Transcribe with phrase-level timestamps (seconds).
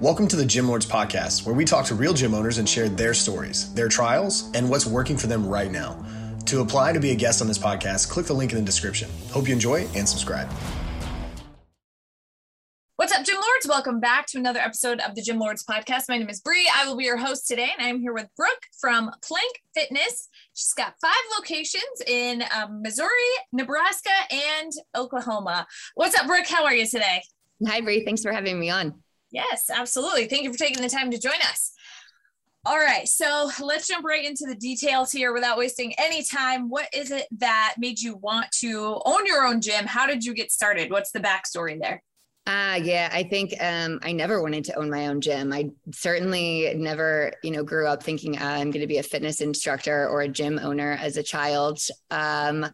[0.00, 2.88] Welcome to the Gym Lords Podcast, where we talk to real gym owners and share
[2.88, 6.06] their stories, their trials, and what's working for them right now.
[6.46, 9.10] To apply to be a guest on this podcast, click the link in the description.
[9.32, 10.48] Hope you enjoy and subscribe.
[12.94, 13.66] What's up, Gym Lords?
[13.68, 16.04] Welcome back to another episode of the Gym Lords podcast.
[16.08, 16.70] My name is Bree.
[16.72, 20.28] I will be your host today, and I'm here with Brooke from Plank Fitness.
[20.54, 23.08] She's got five locations in um, Missouri,
[23.52, 25.66] Nebraska, and Oklahoma.
[25.96, 26.46] What's up, Brooke?
[26.46, 27.20] How are you today?
[27.66, 28.04] Hi, Bree.
[28.04, 29.02] Thanks for having me on.
[29.30, 30.26] Yes, absolutely.
[30.26, 31.72] Thank you for taking the time to join us.
[32.66, 36.68] All right, so let's jump right into the details here without wasting any time.
[36.68, 39.86] What is it that made you want to own your own gym?
[39.86, 40.90] How did you get started?
[40.90, 42.02] What's the backstory there?
[42.46, 45.52] Ah, uh, yeah, I think um, I never wanted to own my own gym.
[45.52, 49.40] I certainly never, you know, grew up thinking uh, I'm going to be a fitness
[49.40, 51.78] instructor or a gym owner as a child.
[52.10, 52.66] Um,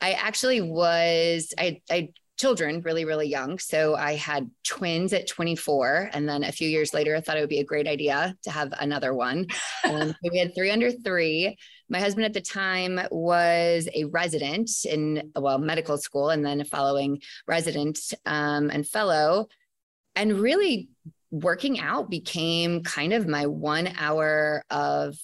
[0.00, 3.58] I actually was, I, I children really, really young.
[3.58, 6.10] So I had twins at 24.
[6.12, 8.50] And then a few years later, I thought it would be a great idea to
[8.50, 9.46] have another one.
[9.84, 11.56] Um, we had three under three.
[11.88, 16.64] My husband at the time was a resident in, well, medical school and then a
[16.64, 19.46] following resident um, and fellow.
[20.14, 20.88] And really,
[21.30, 25.16] working out became kind of my one hour of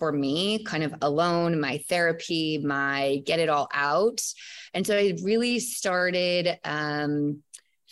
[0.00, 4.20] for me, kind of alone, my therapy, my get it all out.
[4.74, 7.42] And so I really started um,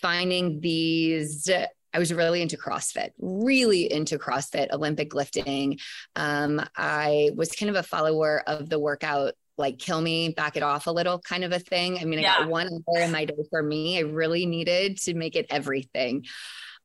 [0.03, 1.49] finding these.
[1.95, 5.79] I was really into CrossFit, really into CrossFit, Olympic lifting.
[6.17, 10.63] Um, I was kind of a follower of the workout like kill me, back it
[10.63, 11.99] off a little kind of a thing.
[11.99, 12.35] I mean, yeah.
[12.35, 13.99] I got one hour in my day for me.
[13.99, 16.25] I really needed to make it everything.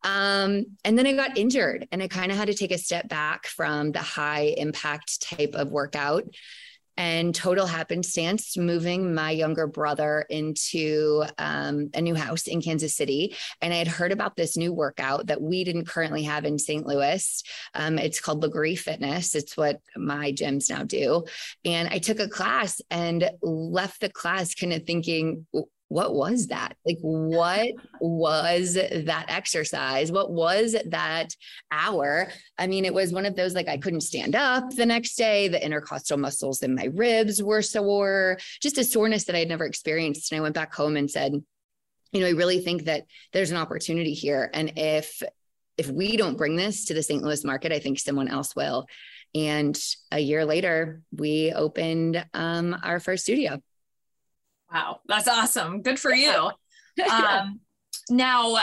[0.04, 3.08] Um, and then I got injured and I kind of had to take a step
[3.08, 6.26] back from the high impact type of workout
[6.98, 13.36] and total happenstance moving my younger brother into um, a new house in Kansas City.
[13.62, 16.86] And I had heard about this new workout that we didn't currently have in St.
[16.86, 17.44] Louis.
[17.74, 19.34] Um, it's called Lagree Fitness.
[19.34, 21.26] It's what my gyms now do.
[21.66, 25.48] And I took a class and left the class kind of thinking,
[25.94, 26.76] what was that?
[26.88, 30.12] Like, what was that exercise?
[30.12, 31.36] What was that
[31.72, 32.30] hour?
[32.58, 35.48] I mean, it was one of those like I couldn't stand up the next day.
[35.50, 40.32] The intercostal muscles in my ribs were sore, just a soreness that I'd never experienced.
[40.32, 41.34] And I went back home and said,
[42.12, 44.50] you know, I really think that there's an opportunity here.
[44.52, 45.22] And if
[45.78, 47.22] if we don't bring this to the St.
[47.22, 48.88] Louis market, I think someone else will.
[49.36, 49.80] And
[50.12, 53.62] a year later, we opened um, our first studio.
[54.74, 55.82] Wow, that's awesome.
[55.82, 56.52] Good for you.
[57.12, 57.60] Um,
[58.12, 58.56] now,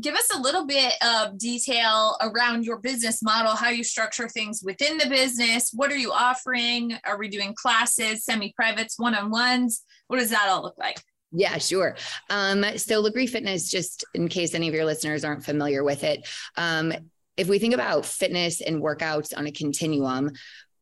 [0.00, 4.62] give us a little bit of detail around your business model, how you structure things
[4.64, 5.70] within the business.
[5.72, 6.98] What are you offering?
[7.04, 9.84] Are we doing classes, semi privates, one on ones?
[10.08, 11.00] What does that all look like?
[11.30, 11.96] Yeah, sure.
[12.30, 16.26] Um, so Lagree Fitness, just in case any of your listeners aren't familiar with it,
[16.56, 16.92] um,
[17.36, 20.32] if we think about fitness and workouts on a continuum,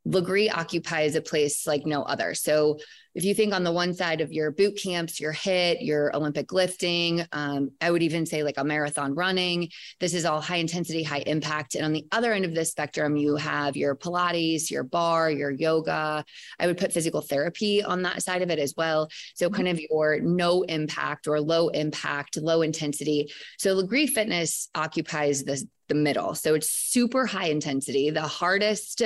[0.06, 2.34] Lagree occupies a place like no other.
[2.34, 2.78] So
[3.14, 6.52] if you think on the one side of your boot camps, your HIIT, your Olympic
[6.52, 9.70] lifting, um, I would even say like a marathon running,
[10.00, 11.76] this is all high intensity, high impact.
[11.76, 15.50] And on the other end of the spectrum, you have your Pilates, your barre, your
[15.50, 16.25] yoga.
[16.58, 19.08] I would put physical therapy on that side of it as well.
[19.34, 23.32] So kind of your no impact or low impact, low intensity.
[23.58, 26.34] So Lagree Fitness occupies the, the middle.
[26.34, 29.02] So it's super high intensity, the hardest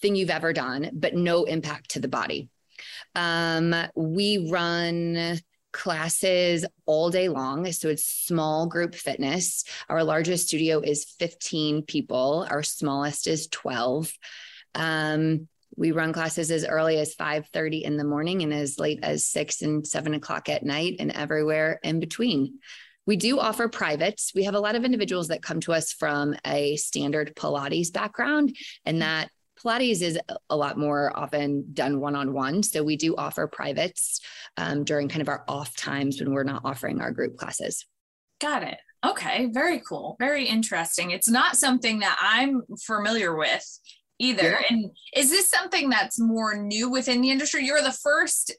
[0.00, 2.48] thing you've ever done, but no impact to the body.
[3.14, 5.38] Um, we run
[5.72, 7.70] classes all day long.
[7.72, 9.64] So it's small group fitness.
[9.88, 14.12] Our largest studio is 15 people, our smallest is 12.
[14.76, 19.26] Um, we run classes as early as 5:30 in the morning and as late as
[19.26, 22.60] six and seven o'clock at night and everywhere in between.
[23.06, 24.32] We do offer privates.
[24.34, 28.56] We have a lot of individuals that come to us from a standard Pilates background,
[28.84, 29.30] and that
[29.64, 30.18] Pilates is
[30.50, 32.62] a lot more often done one on one.
[32.62, 34.20] So we do offer privates
[34.56, 37.86] um, during kind of our off times when we're not offering our group classes.
[38.40, 38.78] Got it.
[39.04, 39.46] Okay.
[39.52, 40.16] Very cool.
[40.18, 41.10] Very interesting.
[41.10, 43.64] It's not something that I'm familiar with
[44.18, 44.58] either.
[44.60, 44.62] Yeah.
[44.70, 47.64] And is this something that's more new within the industry?
[47.64, 48.52] You're the first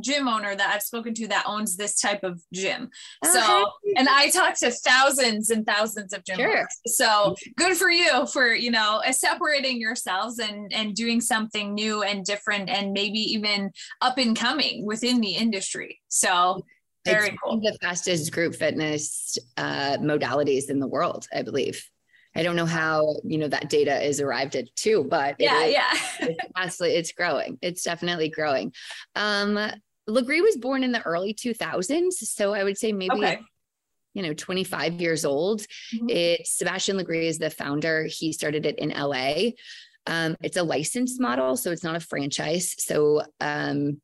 [0.00, 2.90] gym owner that I've spoken to that owns this type of gym.
[3.24, 6.48] So, and I talk to thousands and thousands of gym sure.
[6.48, 6.66] owners.
[6.86, 12.24] So good for you for, you know, separating yourselves and, and doing something new and
[12.24, 13.70] different and maybe even
[14.00, 16.00] up and coming within the industry.
[16.08, 16.64] So
[17.04, 17.60] very it's cool.
[17.60, 21.88] the fastest group fitness uh, modalities in the world, I believe.
[22.34, 25.90] I don't know how you know that data is arrived at too, but yeah, yeah,
[26.20, 27.58] it's it's growing.
[27.62, 28.74] It's definitely growing.
[29.14, 29.58] Um,
[30.08, 32.12] Lagree was born in the early 2000s.
[32.12, 33.40] So I would say maybe, okay.
[34.14, 35.62] you know 25 years old.
[35.94, 36.10] Mm-hmm.
[36.10, 38.04] It Sebastien Lagree is the founder.
[38.04, 39.50] He started it in LA.
[40.06, 42.74] Um, it's a licensed model, so it's not a franchise.
[42.78, 44.00] So um,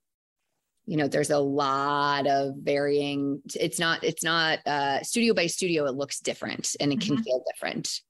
[0.87, 5.87] you know there's a lot of varying it's not it's not uh studio by studio
[5.87, 7.15] it looks different and it mm-hmm.
[7.15, 8.01] can feel different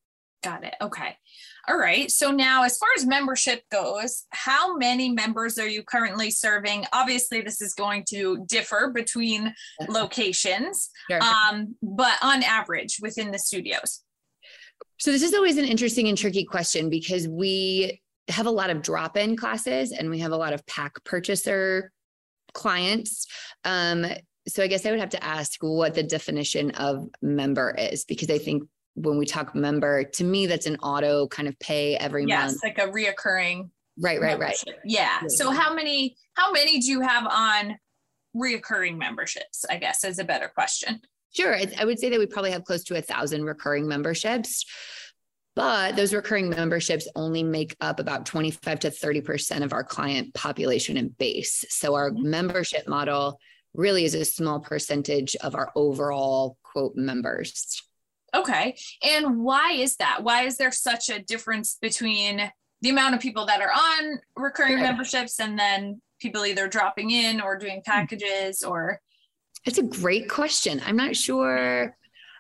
[0.43, 1.17] got it okay
[1.69, 6.31] all right so now as far as membership goes how many members are you currently
[6.31, 9.55] serving obviously this is going to differ between
[9.89, 11.21] locations sure.
[11.23, 14.03] um but on average within the studios
[14.99, 18.83] so this is always an interesting and tricky question because we have a lot of
[18.83, 21.91] drop-in classes and we have a lot of pack purchaser
[22.55, 23.27] clients.
[23.65, 24.07] Um,
[24.47, 28.31] so I guess I would have to ask what the definition of member is, because
[28.31, 32.25] I think when we talk member, to me, that's an auto kind of pay every
[32.27, 32.61] yes, month.
[32.63, 33.71] Yes, like a reoccurring.
[33.99, 34.57] Right, right, right.
[34.85, 35.19] Yeah.
[35.23, 35.29] yeah.
[35.29, 37.77] So how many, how many do you have on
[38.37, 39.65] reoccurring memberships?
[39.69, 41.01] I guess is a better question.
[41.35, 41.57] Sure.
[41.79, 44.65] I would say that we probably have close to a thousand recurring memberships.
[45.55, 50.97] But those recurring memberships only make up about 25 to 30% of our client population
[50.97, 51.65] and base.
[51.69, 52.31] So our mm-hmm.
[52.31, 53.39] membership model
[53.75, 57.83] really is a small percentage of our overall quote members.
[58.35, 58.77] Okay.
[59.03, 60.23] And why is that?
[60.23, 62.51] Why is there such a difference between
[62.81, 64.83] the amount of people that are on recurring sure.
[64.83, 67.91] memberships and then people either dropping in or doing hmm.
[67.91, 69.01] packages or?
[69.65, 70.81] It's a great question.
[70.85, 71.97] I'm not sure.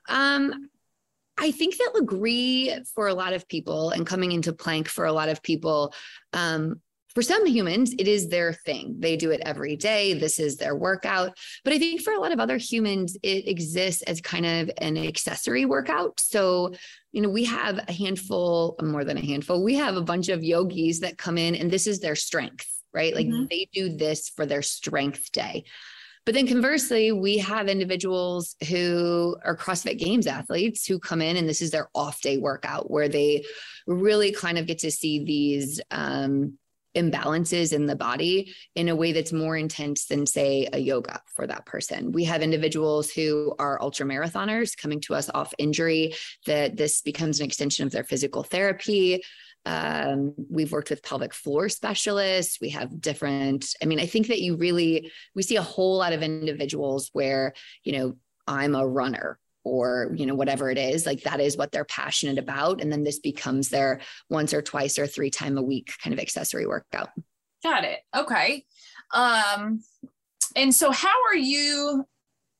[0.08, 0.68] Um,
[1.38, 5.12] I think that Lagree for a lot of people and coming into plank for a
[5.12, 5.94] lot of people,
[6.32, 6.80] um,
[7.14, 8.96] for some humans, it is their thing.
[8.98, 10.14] They do it every day.
[10.14, 11.36] This is their workout.
[11.64, 14.96] But I think for a lot of other humans, it exists as kind of an
[14.96, 16.20] accessory workout.
[16.20, 16.72] So,
[17.12, 20.42] you know, we have a handful, more than a handful, we have a bunch of
[20.42, 23.14] yogis that come in and this is their strength, right?
[23.14, 23.44] Like mm-hmm.
[23.50, 25.64] they do this for their strength day.
[26.24, 31.48] But then conversely, we have individuals who are CrossFit Games athletes who come in and
[31.48, 33.44] this is their off day workout where they
[33.88, 36.56] really kind of get to see these um,
[36.94, 41.46] imbalances in the body in a way that's more intense than, say, a yoga for
[41.46, 42.12] that person.
[42.12, 46.14] We have individuals who are ultra marathoners coming to us off injury,
[46.46, 49.22] that this becomes an extension of their physical therapy.
[49.64, 52.58] Um, we've worked with pelvic floor specialists.
[52.60, 56.12] We have different, I mean, I think that you really, we see a whole lot
[56.12, 57.54] of individuals where,
[57.84, 58.16] you know,
[58.46, 62.38] I'm a runner or you know whatever it is like that is what they're passionate
[62.38, 66.12] about and then this becomes their once or twice or three time a week kind
[66.12, 67.10] of accessory workout
[67.62, 68.64] got it okay
[69.14, 69.80] um
[70.56, 72.04] and so how are you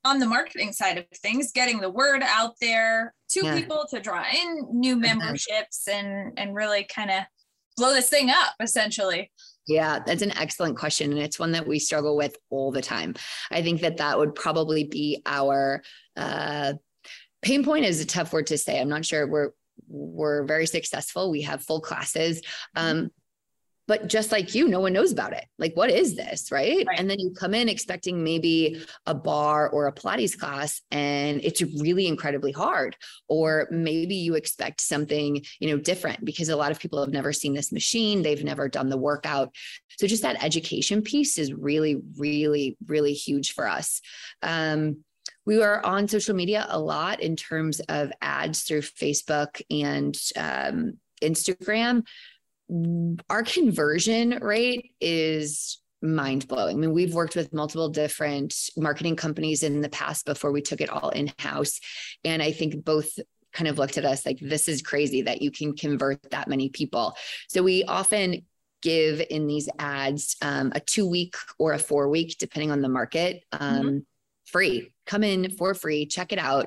[0.05, 3.55] on the marketing side of things, getting the word out there to yeah.
[3.55, 5.19] people to draw in new mm-hmm.
[5.19, 7.23] memberships and and really kind of
[7.77, 9.31] blow this thing up essentially.
[9.69, 11.13] Yeah, that's an excellent question.
[11.13, 13.15] And it's one that we struggle with all the time.
[13.51, 15.83] I think that that would probably be our
[16.17, 16.75] uh,
[17.43, 18.81] pain point is a tough word to say.
[18.81, 19.51] I'm not sure we're,
[19.89, 21.31] we're very successful.
[21.31, 22.43] We have full classes.
[22.75, 23.11] Um,
[23.89, 26.87] but just like you no one knows about it like what is this right?
[26.87, 26.99] right?
[26.99, 31.63] and then you come in expecting maybe a barre or a pilates class and it's
[31.81, 32.97] really incredibly hard
[33.29, 37.33] or maybe you expect something you know different because a lot of people have never
[37.33, 39.55] seen this machine they've never done the workout
[39.99, 44.01] so just that education piece is really really really huge for us
[44.43, 44.97] um,
[45.45, 50.99] we are on social media a lot in terms of ads through Facebook and um,
[51.23, 52.05] Instagram
[53.29, 56.77] our conversion rate is mind blowing.
[56.77, 60.81] I mean, we've worked with multiple different marketing companies in the past before we took
[60.81, 61.81] it all in house.
[62.25, 63.19] And I think both
[63.53, 66.71] kind of looked at us like, this is crazy that you can convert that many
[66.71, 67.15] people.
[67.49, 68.47] So we often
[68.81, 72.89] give in these ads um, a two week or a four week, depending on the
[72.89, 73.45] market.
[73.53, 73.99] Um, mm-hmm.
[74.47, 76.67] Free, come in for free, check it out.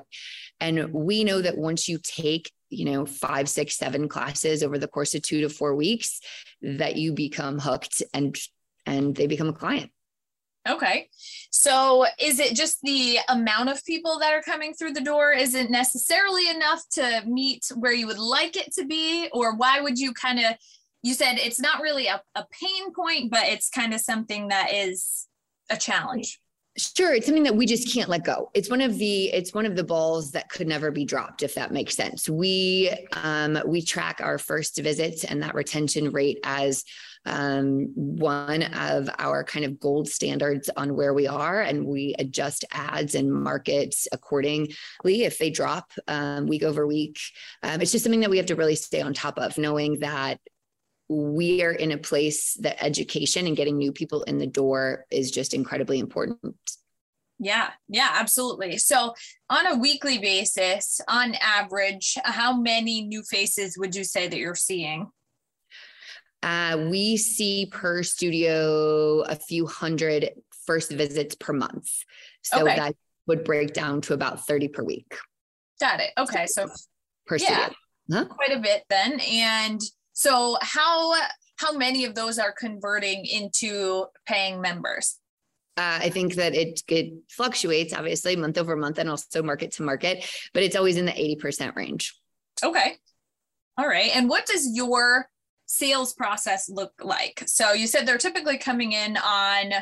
[0.60, 4.88] And we know that once you take you know five six seven classes over the
[4.88, 6.20] course of two to four weeks
[6.62, 8.36] that you become hooked and
[8.86, 9.90] and they become a client.
[10.68, 11.08] Okay.
[11.50, 15.30] So is it just the amount of people that are coming through the door?
[15.30, 19.28] Isn't necessarily enough to meet where you would like it to be?
[19.32, 20.56] Or why would you kind of
[21.06, 24.72] you said it's not really a, a pain point but it's kind of something that
[24.74, 25.28] is
[25.70, 26.40] a challenge
[26.78, 28.50] Sure, it's something that we just can't let go.
[28.52, 31.54] It's one of the it's one of the balls that could never be dropped, if
[31.54, 32.28] that makes sense.
[32.28, 36.84] We um, we track our first visits and that retention rate as
[37.24, 42.66] um, one of our kind of gold standards on where we are, and we adjust
[42.72, 47.18] ads and markets accordingly if they drop um, week over week.
[47.62, 50.40] Um, it's just something that we have to really stay on top of, knowing that
[51.08, 55.30] we are in a place that education and getting new people in the door is
[55.30, 56.56] just incredibly important.
[57.38, 58.78] Yeah, yeah, absolutely.
[58.78, 59.14] So,
[59.50, 64.54] on a weekly basis, on average, how many new faces would you say that you're
[64.54, 65.10] seeing?
[66.42, 70.30] Uh, we see per studio a few hundred
[70.66, 71.88] first visits per month.
[72.42, 72.76] So okay.
[72.76, 72.94] that
[73.26, 75.16] would break down to about 30 per week.
[75.80, 76.10] Got it.
[76.18, 76.46] Okay.
[76.46, 76.68] So
[77.26, 77.70] per yeah,
[78.10, 78.26] huh?
[78.26, 79.20] quite a bit then.
[79.20, 79.80] And
[80.16, 81.14] so how
[81.58, 85.18] how many of those are converting into paying members?
[85.76, 89.82] Uh, I think that it it fluctuates obviously month over month and also market to
[89.82, 92.18] market, but it's always in the 80% range.
[92.64, 92.96] Okay.
[93.76, 94.10] All right.
[94.16, 95.28] And what does your
[95.66, 97.42] sales process look like?
[97.46, 99.72] So you said they're typically coming in on,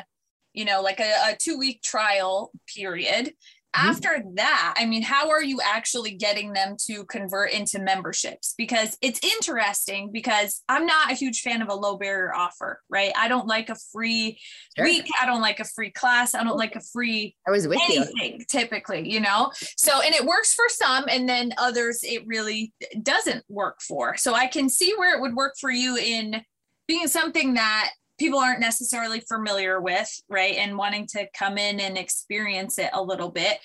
[0.51, 3.31] you know, like a, a two week trial period.
[3.75, 3.89] Mm-hmm.
[3.89, 8.97] after that i mean how are you actually getting them to convert into memberships because
[9.01, 13.27] it's interesting because i'm not a huge fan of a low barrier offer right i
[13.27, 14.39] don't like a free
[14.77, 14.85] sure.
[14.85, 17.79] week i don't like a free class i don't like a free i was with
[17.89, 18.45] anything you.
[18.49, 23.43] typically you know so and it works for some and then others it really doesn't
[23.49, 26.41] work for so i can see where it would work for you in
[26.87, 30.55] being something that people aren't necessarily familiar with, right?
[30.55, 33.57] And wanting to come in and experience it a little bit.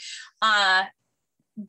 [0.42, 0.84] Uh,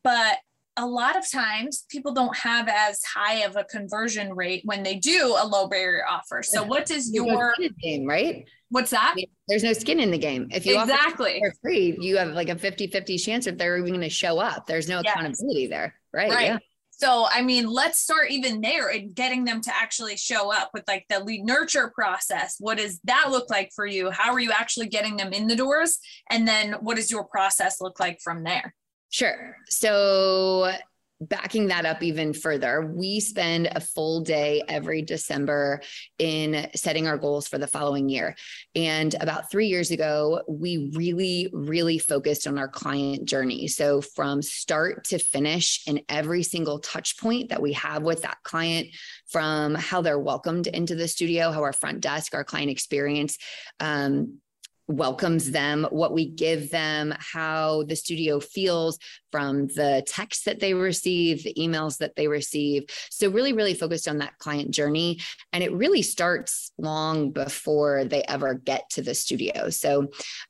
[0.04, 0.38] but
[0.78, 4.96] a lot of times people don't have as high of a conversion rate when they
[4.96, 6.42] do a low barrier offer.
[6.42, 8.48] So what does your game, right?
[8.70, 9.16] What's that?
[9.50, 10.48] There's no skin in the game.
[10.50, 14.02] If you exactly for free, you have like a 50-50 chance if they're even going
[14.02, 14.66] to show up.
[14.66, 15.14] There's no yes.
[15.14, 15.94] accountability there.
[16.14, 16.32] Right.
[16.32, 16.46] Right.
[16.48, 16.58] Yeah.
[17.02, 20.84] So, I mean, let's start even there and getting them to actually show up with
[20.88, 22.58] like the lead nurture process.
[22.60, 24.12] What does that look like for you?
[24.12, 25.98] How are you actually getting them in the doors?
[26.30, 28.76] And then what does your process look like from there?
[29.10, 29.58] Sure.
[29.68, 30.74] So,
[31.22, 35.82] backing that up even further, we spend a full day every December
[36.18, 38.36] in setting our goals for the following year.
[38.76, 43.68] And about three years ago, we really, really focused on our client journey.
[43.68, 48.38] So from start to finish, in every single touch point that we have with that
[48.44, 48.88] client,
[49.30, 53.38] from how they're welcomed into the studio, how our front desk, our client experience,
[53.80, 54.40] um,
[54.88, 59.00] welcomes them, what we give them, how the studio feels
[59.32, 62.84] from the texts that they receive, the emails that they receive.
[63.10, 65.20] So, really, really focused on that client journey.
[65.54, 69.70] And it really starts long before they ever get to the studio.
[69.70, 70.10] So,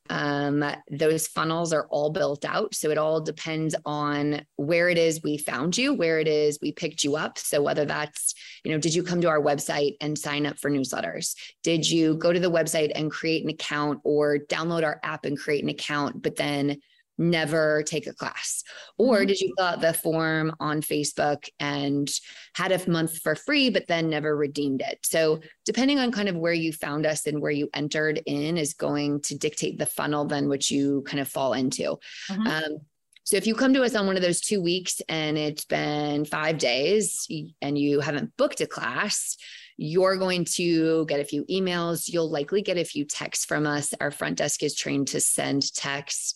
[0.10, 2.76] um, those funnels are all built out.
[2.76, 6.72] So, it all depends on where it is we found you, where it is we
[6.72, 7.38] picked you up.
[7.38, 8.34] So, whether that's,
[8.64, 11.36] you know, did you come to our website and sign up for newsletters?
[11.64, 15.38] Did you go to the website and create an account or download our app and
[15.38, 16.78] create an account, but then
[17.22, 18.64] never take a class?
[18.98, 19.28] Or mm-hmm.
[19.28, 22.12] did you fill out the form on Facebook and
[22.56, 25.00] had a month for free, but then never redeemed it?
[25.04, 28.74] So, depending on kind of where you found us and where you entered in, is
[28.74, 31.98] going to dictate the funnel then which you kind of fall into.
[32.30, 32.48] Mm-hmm.
[32.48, 32.78] Um,
[33.24, 36.26] so if you come to us on one of those two weeks and it's been
[36.26, 37.28] five days
[37.62, 39.38] and you haven't booked a class,
[39.78, 42.08] you're going to get a few emails.
[42.08, 43.94] You'll likely get a few texts from us.
[44.02, 46.34] Our front desk is trained to send texts.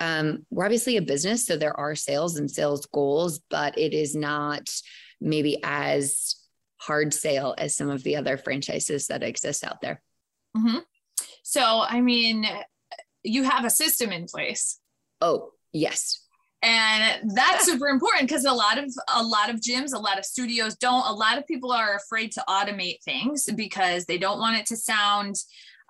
[0.00, 4.14] Um, we're obviously a business, so there are sales and sales goals, but it is
[4.14, 4.68] not
[5.20, 6.36] maybe as
[6.78, 10.02] hard sale as some of the other franchises that exist out there.
[10.56, 10.78] Mm-hmm.
[11.42, 12.46] So, I mean,
[13.22, 14.78] you have a system in place.
[15.20, 16.26] Oh, yes
[16.62, 20.24] and that's super important because a lot of a lot of gyms a lot of
[20.24, 24.58] studios don't a lot of people are afraid to automate things because they don't want
[24.58, 25.36] it to sound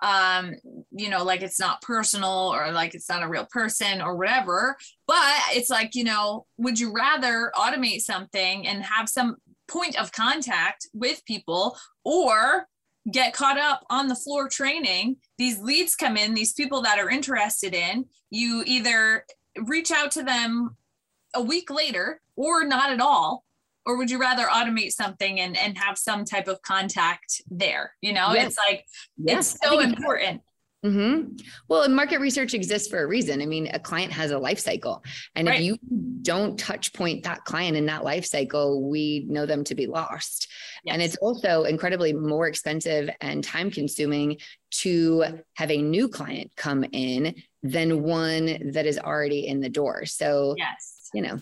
[0.01, 0.53] um
[0.91, 4.77] you know like it's not personal or like it's not a real person or whatever
[5.07, 9.35] but it's like you know would you rather automate something and have some
[9.67, 12.67] point of contact with people or
[13.11, 17.09] get caught up on the floor training these leads come in these people that are
[17.09, 19.25] interested in you either
[19.65, 20.75] reach out to them
[21.33, 23.43] a week later or not at all?
[23.87, 27.93] Or would you rather automate something and, and have some type of contact there?
[28.01, 28.47] You know, yes.
[28.47, 28.85] it's like,
[29.17, 29.53] yes.
[29.53, 30.41] it's so important.
[30.85, 31.37] Mm-hmm.
[31.69, 33.41] Well, and market research exists for a reason.
[33.41, 35.03] I mean, a client has a life cycle.
[35.35, 35.59] And right.
[35.59, 35.77] if you
[36.21, 40.49] don't touch point that client in that life cycle, we know them to be lost.
[40.83, 40.93] Yes.
[40.93, 44.37] And it's also incredibly more expensive and time consuming
[44.71, 50.05] to have a new client come in than one that is already in the door.
[50.05, 51.39] So, yes, you know,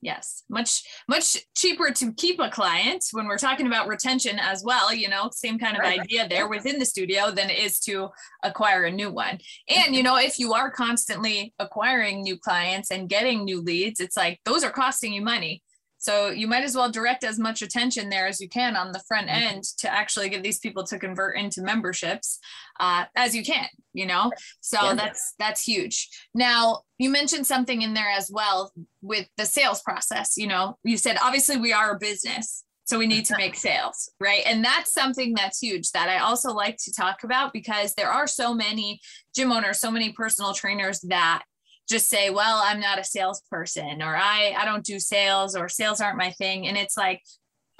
[0.00, 4.92] yes, much much cheaper to keep a client when we're talking about retention as well.
[4.92, 6.30] You know, same kind of right, idea right.
[6.30, 8.08] there within the studio than it is to
[8.42, 9.38] acquire a new one.
[9.68, 14.16] And you know, if you are constantly acquiring new clients and getting new leads, it's
[14.16, 15.62] like those are costing you money.
[15.98, 19.02] So you might as well direct as much attention there as you can on the
[19.06, 19.56] front mm-hmm.
[19.56, 22.38] end to actually get these people to convert into memberships
[22.80, 24.30] uh, as you can, you know?
[24.60, 24.94] So yeah.
[24.94, 26.08] that's that's huge.
[26.34, 30.36] Now you mentioned something in there as well with the sales process.
[30.36, 32.64] You know, you said obviously we are a business.
[32.84, 34.40] So we need to make sales, right?
[34.46, 38.26] And that's something that's huge that I also like to talk about because there are
[38.26, 38.98] so many
[39.36, 41.42] gym owners, so many personal trainers that
[41.88, 46.00] just say, well, I'm not a salesperson or I, I don't do sales or sales
[46.00, 46.66] aren't my thing.
[46.66, 47.22] And it's like,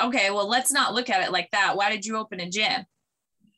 [0.00, 1.77] okay, well, let's not look at it like that.
[1.77, 2.87] Why did you open a gym?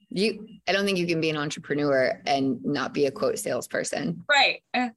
[0.09, 4.25] You, I don't think you can be an entrepreneur and not be a quote salesperson.
[4.29, 4.63] Right.
[4.75, 4.89] Uh,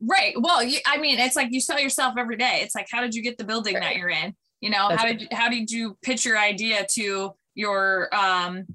[0.00, 0.34] right.
[0.38, 2.60] Well, you, I mean, it's like you sell yourself every day.
[2.62, 3.82] It's like, how did you get the building right.
[3.82, 4.34] that you're in?
[4.60, 8.66] You know, That's how did, you, how did you pitch your idea to your, um,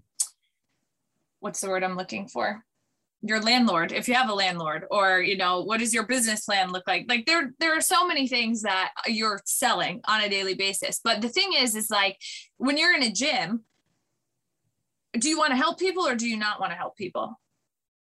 [1.40, 2.64] what's the word I'm looking for?
[3.22, 6.72] Your landlord if you have a landlord or you know what does your business plan
[6.72, 7.06] look like?
[7.10, 11.02] Like there there are so many things that you're selling on a daily basis.
[11.04, 12.18] But the thing is is like
[12.58, 13.66] when you're in a gym
[15.18, 17.40] do you want to help people or do you not want to help people?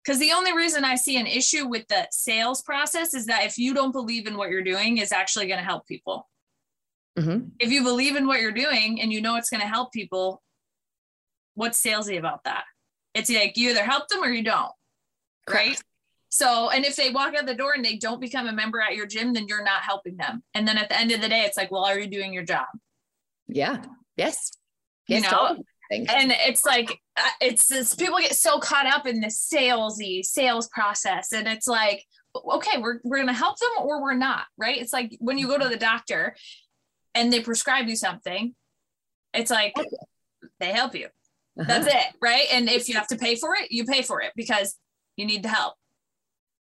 [0.04, 3.58] Because the only reason i see an issue with the sales process is that if
[3.58, 6.28] you don't believe in what you're doing is actually going to help people.
[7.18, 7.48] Mm-hmm.
[7.60, 10.42] if you believe in what you're doing and you know it's going to help people
[11.54, 12.66] what's salesy about that?
[13.14, 14.72] It's like you either help them or you don't
[15.54, 15.82] right?
[16.30, 18.96] So, and if they walk out the door and they don't become a member at
[18.96, 20.44] your gym, then you're not helping them.
[20.54, 22.44] And then at the end of the day, it's like, well, are you doing your
[22.44, 22.66] job?
[23.48, 23.84] Yeah.
[24.18, 24.52] Yes.
[25.08, 25.58] yes you know,
[25.92, 30.68] and it's like, uh, it's this, people get so caught up in the salesy sales
[30.68, 31.32] process.
[31.32, 32.04] And it's like,
[32.36, 34.78] okay, we're, we're going to help them or we're not, right?
[34.78, 36.36] It's like when you go to the doctor
[37.14, 38.56] and they prescribe you something,
[39.34, 39.74] it's like
[40.60, 41.06] they help you.
[41.58, 41.64] Uh-huh.
[41.66, 42.48] That's it, right?
[42.52, 44.76] And if you have to pay for it, you pay for it because
[45.18, 45.76] you need the help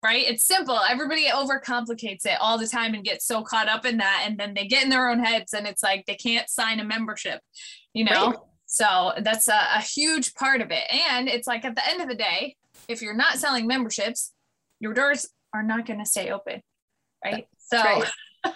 [0.02, 3.98] right it's simple everybody overcomplicates it all the time and gets so caught up in
[3.98, 6.80] that and then they get in their own heads and it's like they can't sign
[6.80, 7.40] a membership
[7.92, 8.36] you know right.
[8.66, 12.08] so that's a, a huge part of it and it's like at the end of
[12.08, 12.56] the day
[12.88, 14.32] if you're not selling memberships
[14.78, 16.62] your doors are not going to stay open
[17.24, 18.10] right so right.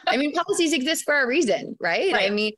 [0.07, 2.12] I mean, policies exist for a reason, right?
[2.12, 2.31] right?
[2.31, 2.53] I mean,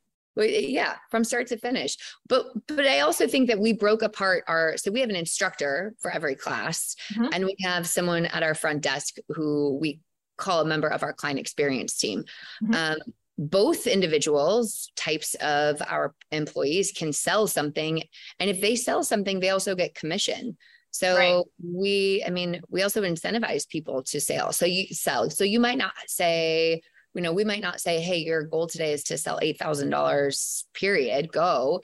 [0.45, 1.97] yeah from start to finish
[2.29, 5.95] but but i also think that we broke apart our so we have an instructor
[6.01, 7.27] for every class mm-hmm.
[7.33, 10.01] and we have someone at our front desk who we
[10.37, 12.25] call a member of our client experience team
[12.63, 12.75] mm-hmm.
[12.75, 12.99] um,
[13.39, 18.03] both individuals types of our employees can sell something
[18.39, 20.57] and if they sell something they also get commission
[20.91, 21.45] so right.
[21.63, 25.79] we i mean we also incentivize people to sell so you sell so you might
[25.79, 26.81] not say
[27.17, 31.33] you know, we might not say, hey, your goal today is to sell $8,000, period,
[31.33, 31.83] go.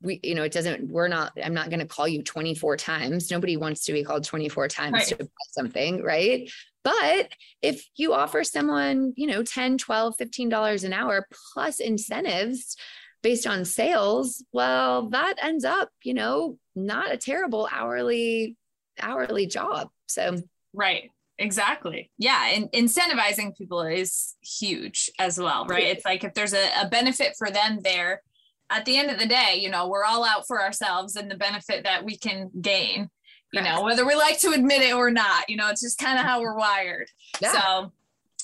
[0.00, 3.30] We, you know, it doesn't, we're not, I'm not going to call you 24 times.
[3.30, 5.06] Nobody wants to be called 24 times right.
[5.08, 6.50] to buy something, right?
[6.82, 7.30] But
[7.60, 12.74] if you offer someone, you know, 10, 12, $15 an hour plus incentives
[13.22, 18.56] based on sales, well, that ends up, you know, not a terrible hourly
[18.98, 19.90] hourly job.
[20.06, 20.38] So
[20.72, 21.10] right.
[21.38, 22.10] Exactly.
[22.18, 22.50] Yeah.
[22.52, 25.84] And incentivizing people is huge as well, right?
[25.84, 28.22] It's like if there's a, a, benefit for them there,
[28.70, 31.36] at the end of the day, you know, we're all out for ourselves and the
[31.36, 33.08] benefit that we can gain,
[33.52, 36.18] you know, whether we like to admit it or not, you know, it's just kind
[36.18, 37.08] of how we're wired.
[37.40, 37.52] Yeah.
[37.52, 37.92] So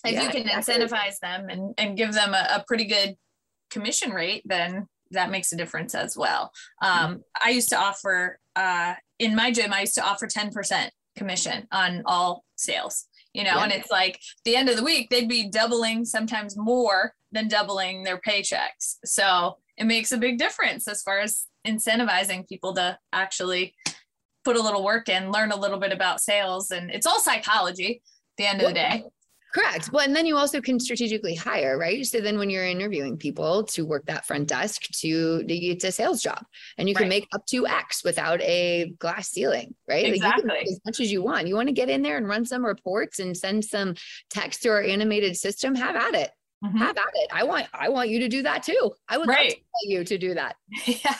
[0.04, 0.74] if yeah, you can exactly.
[0.74, 3.16] incentivize them and, and give them a, a, pretty good
[3.70, 6.52] commission rate, then that makes a difference as well.
[6.80, 11.66] Um, I used to offer, uh, in my gym, I used to offer 10% commission
[11.72, 13.64] on all sales you know yeah.
[13.64, 18.04] and it's like the end of the week they'd be doubling sometimes more than doubling
[18.04, 18.96] their paychecks.
[19.04, 23.74] So it makes a big difference as far as incentivizing people to actually
[24.44, 26.70] put a little work in learn a little bit about sales.
[26.70, 29.04] And it's all psychology at the end of the day
[29.54, 29.90] Correct.
[29.92, 32.04] Well, and then you also can strategically hire, right?
[32.04, 36.20] So then when you're interviewing people to work that front desk to it's a sales
[36.20, 36.44] job
[36.76, 37.08] and you can right.
[37.08, 40.06] make up to X without a glass ceiling, right?
[40.06, 40.48] Exactly.
[40.48, 41.46] Like as much as you want.
[41.46, 43.94] You want to get in there and run some reports and send some
[44.28, 46.32] text to our animated system, have at it.
[46.64, 46.78] Mm-hmm.
[46.78, 47.28] Have at it.
[47.32, 48.90] I want I want you to do that too.
[49.08, 49.50] I would right.
[49.50, 50.56] love to you to do that.
[50.86, 51.14] Yeah.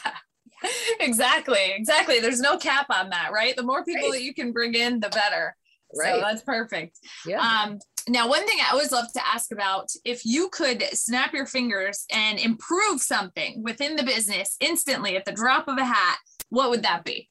[0.98, 1.72] Exactly.
[1.76, 2.20] Exactly.
[2.20, 3.54] There's no cap on that, right?
[3.54, 4.18] The more people right.
[4.18, 5.54] that you can bring in, the better.
[5.96, 6.14] Right.
[6.14, 6.98] So that's perfect.
[7.26, 7.40] Yeah.
[7.40, 11.46] Um, now, one thing I always love to ask about if you could snap your
[11.46, 16.18] fingers and improve something within the business instantly at the drop of a hat,
[16.50, 17.30] what would that be?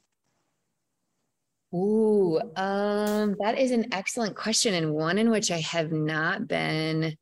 [1.73, 7.17] Ooh, um, that is an excellent question and one in which I have not been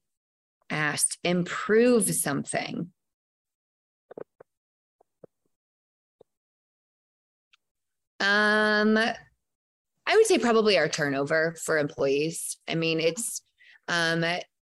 [0.70, 1.18] asked.
[1.24, 2.92] Improve something.
[8.20, 8.98] Um,
[10.12, 12.58] I would say probably our turnover for employees.
[12.67, 13.41] I mean, it's
[13.88, 14.26] um,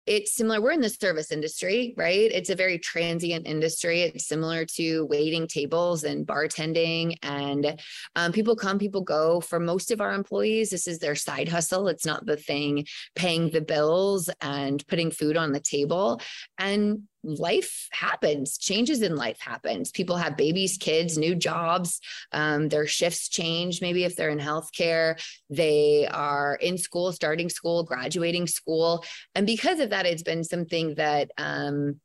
[0.06, 0.62] it's similar.
[0.62, 2.32] We're in the service industry, right?
[2.32, 4.02] It's a very transient industry.
[4.02, 7.82] It's similar to waiting tables and bartending, and
[8.16, 9.42] um, people come, people go.
[9.42, 11.90] For most of our employees, this is their side hustle.
[11.90, 16.22] It's not the thing paying the bills and putting food on the table.
[16.58, 19.92] And life happens changes in life happens.
[19.92, 22.00] People have babies kids new jobs
[22.32, 25.20] um, their shifts change maybe if they're in healthcare.
[25.50, 29.04] They are in school starting school graduating school.
[29.34, 32.00] And because of that it's been something that um,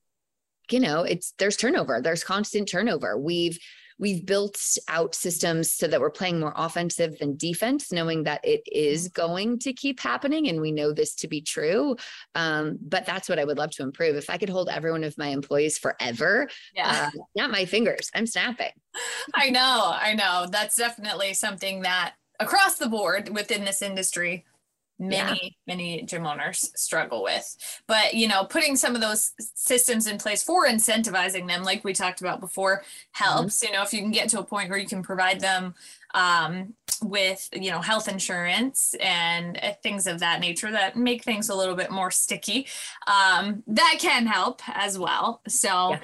[0.70, 2.00] you know it's there's turnover.
[2.00, 3.18] There's constant turnover.
[3.18, 3.58] We've
[4.00, 4.58] we've built
[4.88, 9.58] out systems so that we're playing more offensive than defense, knowing that it is going
[9.58, 10.48] to keep happening.
[10.48, 11.96] And we know this to be true.
[12.34, 14.16] Um, but that's what I would love to improve.
[14.16, 17.10] If I could hold every one of my employees forever, yeah.
[17.14, 18.72] Uh, not my fingers, I'm snapping.
[19.34, 20.46] I know, I know.
[20.50, 24.46] That's definitely something that across the board within this industry
[25.00, 25.50] many yeah.
[25.66, 30.42] many gym owners struggle with but you know putting some of those systems in place
[30.42, 32.82] for incentivizing them like we talked about before
[33.12, 33.72] helps mm-hmm.
[33.72, 35.74] you know if you can get to a point where you can provide them
[36.12, 41.48] um, with you know health insurance and uh, things of that nature that make things
[41.48, 42.66] a little bit more sticky
[43.06, 46.00] um, that can help as well so yeah.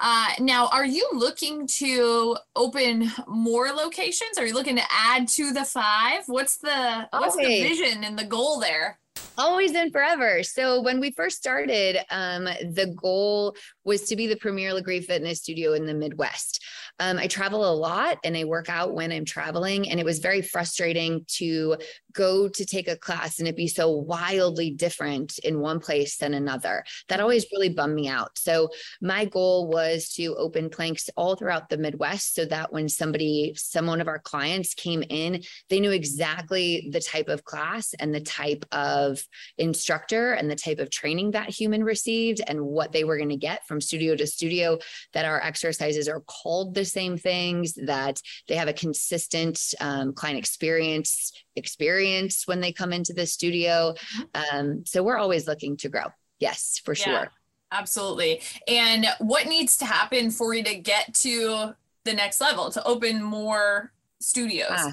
[0.00, 4.38] Uh, now, are you looking to open more locations?
[4.38, 6.22] Are you looking to add to the five?
[6.26, 7.62] What's the what's okay.
[7.62, 8.98] the vision and the goal there?
[9.38, 10.42] Always and forever.
[10.42, 15.40] So when we first started, um, the goal was to be the premier Lagree fitness
[15.40, 16.64] studio in the Midwest.
[16.98, 20.20] Um, I travel a lot and I work out when I'm traveling, and it was
[20.20, 21.76] very frustrating to
[22.14, 26.32] go to take a class and it be so wildly different in one place than
[26.32, 26.82] another.
[27.08, 28.38] That always really bummed me out.
[28.38, 28.70] So
[29.02, 34.00] my goal was to open planks all throughout the Midwest so that when somebody, someone
[34.00, 38.64] of our clients came in, they knew exactly the type of class and the type
[38.72, 39.22] of
[39.58, 43.36] instructor and the type of training that human received and what they were going to
[43.36, 44.78] get from studio to studio,
[45.12, 50.38] that our exercises are called the same things, that they have a consistent um, client
[50.38, 53.94] experience experience when they come into the studio.
[53.94, 54.58] Mm-hmm.
[54.58, 56.06] Um, so we're always looking to grow.
[56.38, 57.32] Yes, for yeah, sure.
[57.72, 58.42] Absolutely.
[58.68, 63.22] And what needs to happen for you to get to the next level to open
[63.22, 64.68] more studios?
[64.70, 64.92] Ah.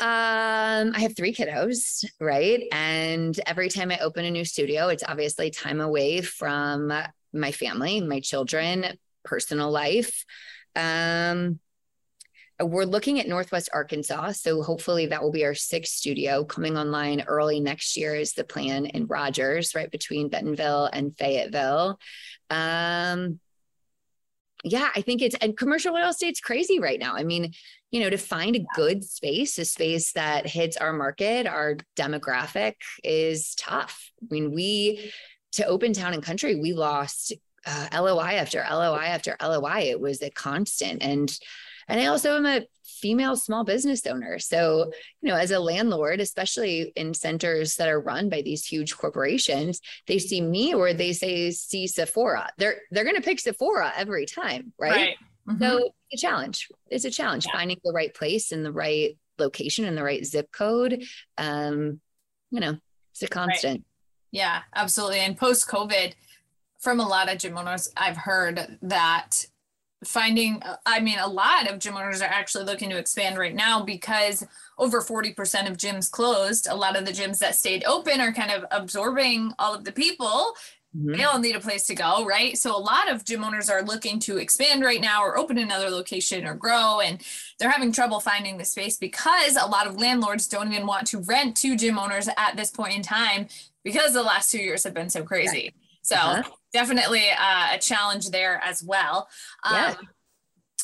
[0.00, 2.62] Um, I have three kiddos, right?
[2.70, 6.92] And every time I open a new studio, it's obviously time away from
[7.32, 8.86] my family, my children,
[9.24, 10.24] personal life.
[10.76, 11.58] Um,
[12.60, 14.32] we're looking at Northwest Arkansas.
[14.32, 18.44] So hopefully that will be our sixth studio coming online early next year is the
[18.44, 21.98] plan in Rogers, right between Bentonville and Fayetteville.
[22.50, 23.40] Um,
[24.64, 27.14] yeah, I think it's and commercial real estate's crazy right now.
[27.14, 27.52] I mean,
[27.90, 32.74] you know, to find a good space, a space that hits our market, our demographic
[33.04, 34.10] is tough.
[34.22, 35.12] I mean, we
[35.52, 37.32] to open town and country, we lost
[37.66, 39.84] uh, LOI after LOI after LOI.
[39.90, 41.02] It was a constant.
[41.02, 41.36] And
[41.88, 44.38] and I also am a female small business owner.
[44.38, 48.96] So, you know, as a landlord, especially in centers that are run by these huge
[48.96, 52.50] corporations, they see me or they say see Sephora.
[52.58, 54.90] They're they're gonna pick Sephora every time, right?
[54.90, 55.16] right.
[55.48, 55.62] Mm-hmm.
[55.62, 56.68] So it's a challenge.
[56.90, 57.52] It's a challenge yeah.
[57.52, 61.02] finding the right place and the right location and the right zip code.
[61.38, 62.00] Um,
[62.50, 62.76] you know,
[63.12, 63.78] it's a constant.
[63.78, 63.84] Right.
[64.30, 65.20] Yeah, absolutely.
[65.20, 66.12] And post COVID,
[66.78, 69.44] from a lot of gym owners, I've heard that
[70.04, 73.82] finding i mean a lot of gym owners are actually looking to expand right now
[73.82, 74.46] because
[74.78, 76.68] over 40% of gyms closed.
[76.68, 79.92] A lot of the gyms that stayed open are kind of absorbing all of the
[79.92, 80.54] people.
[80.96, 81.18] Mm-hmm.
[81.18, 82.56] they all need a place to go right?
[82.56, 85.90] So a lot of gym owners are looking to expand right now or open another
[85.90, 87.20] location or grow and
[87.58, 91.20] they're having trouble finding the space because a lot of landlords don't even want to
[91.20, 93.48] rent to gym owners at this point in time
[93.84, 95.74] because the last two years have been so crazy.
[96.00, 99.28] So uh-huh definitely uh, a challenge there as well.
[99.70, 99.94] Yeah.
[99.98, 100.08] Um,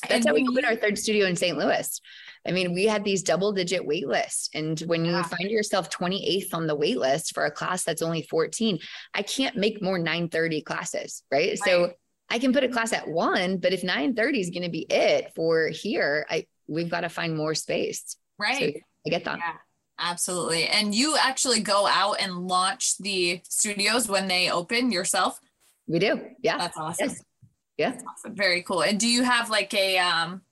[0.09, 1.57] That's how we opened our third studio in St.
[1.57, 2.01] Louis.
[2.47, 4.51] I mean, we had these double digit wait lists.
[4.55, 5.23] And when you yeah.
[5.23, 8.79] find yourself 28th on the wait list for a class that's only 14,
[9.15, 11.49] I can't make more 930 classes, right?
[11.49, 11.59] right.
[11.59, 11.93] So
[12.29, 15.33] I can put a class at one, but if 930 is going to be it
[15.35, 18.17] for here, I we've got to find more space.
[18.39, 18.75] Right.
[18.75, 19.39] So I get that.
[19.39, 19.55] Yeah.
[19.99, 20.67] Absolutely.
[20.67, 25.39] And you actually go out and launch the studios when they open yourself?
[25.87, 26.21] We do.
[26.43, 26.59] Yeah.
[26.59, 27.09] That's awesome.
[27.09, 27.23] Yes.
[27.77, 27.91] Yeah.
[27.91, 28.37] That's awesome.
[28.37, 28.83] Very cool.
[28.83, 30.43] And do you have like a um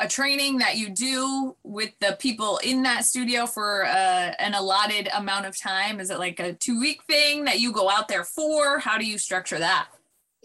[0.00, 5.08] a training that you do with the people in that studio for uh, an allotted
[5.12, 5.98] amount of time?
[5.98, 8.78] Is it like a two week thing that you go out there for?
[8.78, 9.88] How do you structure that?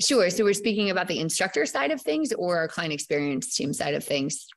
[0.01, 0.29] Sure.
[0.32, 3.93] So we're speaking about the instructor side of things or our client experience team side
[3.93, 4.47] of things.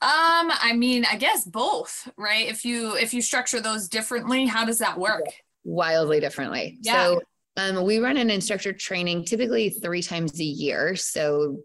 [0.00, 2.48] Um, I mean, I guess both, right?
[2.48, 5.24] If you if you structure those differently, how does that work?
[5.64, 6.78] wildly differently.
[6.82, 7.04] Yeah.
[7.04, 7.22] So
[7.56, 10.96] um, we run an instructor training typically three times a year.
[10.96, 11.58] So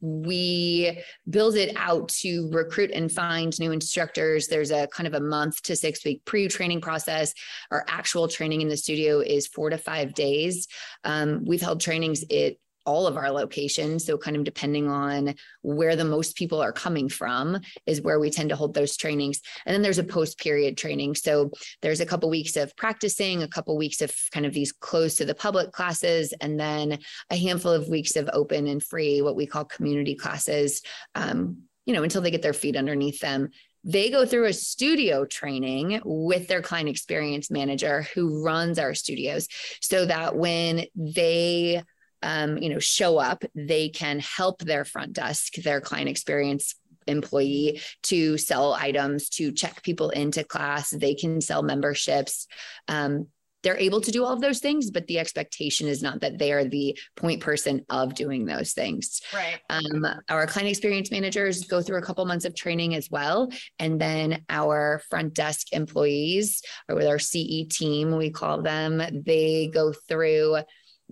[0.00, 4.48] we build it out to recruit and find new instructors.
[4.48, 7.32] There's a kind of a month to six week pre training process.
[7.70, 10.68] Our actual training in the studio is four to five days.
[11.04, 12.54] Um, we've held trainings at
[12.86, 14.04] all of our locations.
[14.04, 18.30] So, kind of depending on where the most people are coming from, is where we
[18.30, 19.40] tend to hold those trainings.
[19.66, 21.14] And then there's a post period training.
[21.14, 21.50] So,
[21.82, 25.24] there's a couple weeks of practicing, a couple weeks of kind of these closed to
[25.24, 26.98] the public classes, and then
[27.30, 30.82] a handful of weeks of open and free, what we call community classes,
[31.14, 33.50] um, you know, until they get their feet underneath them
[33.84, 39.46] they go through a studio training with their client experience manager who runs our studios
[39.80, 41.82] so that when they
[42.24, 46.74] um, you know, show up, they can help their front desk, their client experience
[47.06, 50.88] employee to sell items, to check people into class.
[50.88, 52.46] They can sell memberships.
[52.88, 53.26] Um,
[53.62, 56.52] they're able to do all of those things, but the expectation is not that they
[56.52, 59.20] are the point person of doing those things.
[59.32, 59.58] Right.
[59.70, 63.50] Um, our client experience managers go through a couple months of training as well.
[63.78, 69.70] And then our front desk employees, or with our CE team, we call them, they
[69.72, 70.58] go through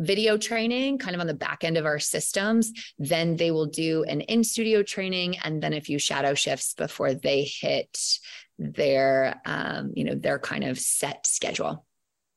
[0.02, 4.04] video training kind of on the back end of our systems then they will do
[4.04, 7.98] an in studio training and then a few shadow shifts before they hit
[8.58, 11.84] their um, you know their kind of set schedule.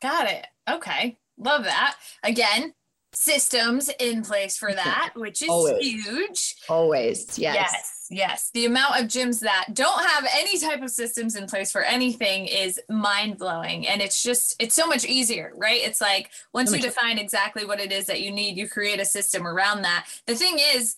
[0.01, 0.45] Got it.
[0.69, 1.17] Okay.
[1.37, 1.97] Love that.
[2.23, 2.73] Again
[3.13, 5.85] systems in place for that which is always.
[5.85, 6.55] huge.
[6.67, 7.39] Always.
[7.39, 7.55] Yes.
[7.55, 8.49] Yes yes.
[8.53, 12.45] The amount of gyms that don't have any type of systems in place for anything
[12.47, 13.87] is mind blowing.
[13.87, 15.81] And it's just, it's so much easier, right?
[15.83, 19.05] It's like once you define exactly what it is that you need, you create a
[19.05, 20.07] system around that.
[20.25, 20.95] The thing is,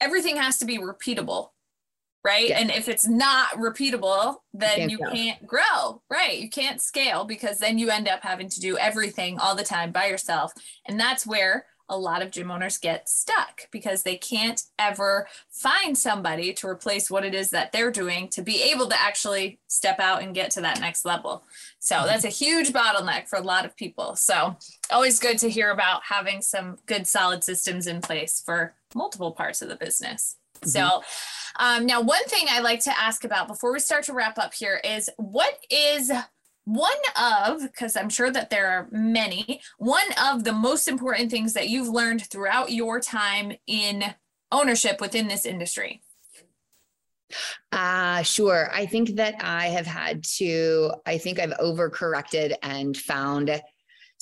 [0.00, 1.50] everything has to be repeatable.
[2.22, 2.50] Right.
[2.50, 2.58] Yeah.
[2.58, 6.02] And if it's not repeatable, then you, can't, you can't grow.
[6.10, 6.38] Right.
[6.38, 9.90] You can't scale because then you end up having to do everything all the time
[9.90, 10.52] by yourself.
[10.86, 15.98] And that's where a lot of gym owners get stuck because they can't ever find
[15.98, 19.98] somebody to replace what it is that they're doing to be able to actually step
[19.98, 21.42] out and get to that next level.
[21.80, 22.06] So mm-hmm.
[22.06, 24.16] that's a huge bottleneck for a lot of people.
[24.16, 24.56] So
[24.90, 29.60] always good to hear about having some good solid systems in place for multiple parts
[29.60, 30.36] of the business.
[30.62, 30.70] Mm-hmm.
[30.70, 31.02] So
[31.58, 34.54] um, now one thing I like to ask about before we start to wrap up
[34.54, 36.12] here is what is
[36.74, 41.52] one of, because I'm sure that there are many, one of the most important things
[41.54, 44.04] that you've learned throughout your time in
[44.52, 46.02] ownership within this industry?
[47.72, 48.70] Uh, sure.
[48.72, 53.60] I think that I have had to, I think I've overcorrected and found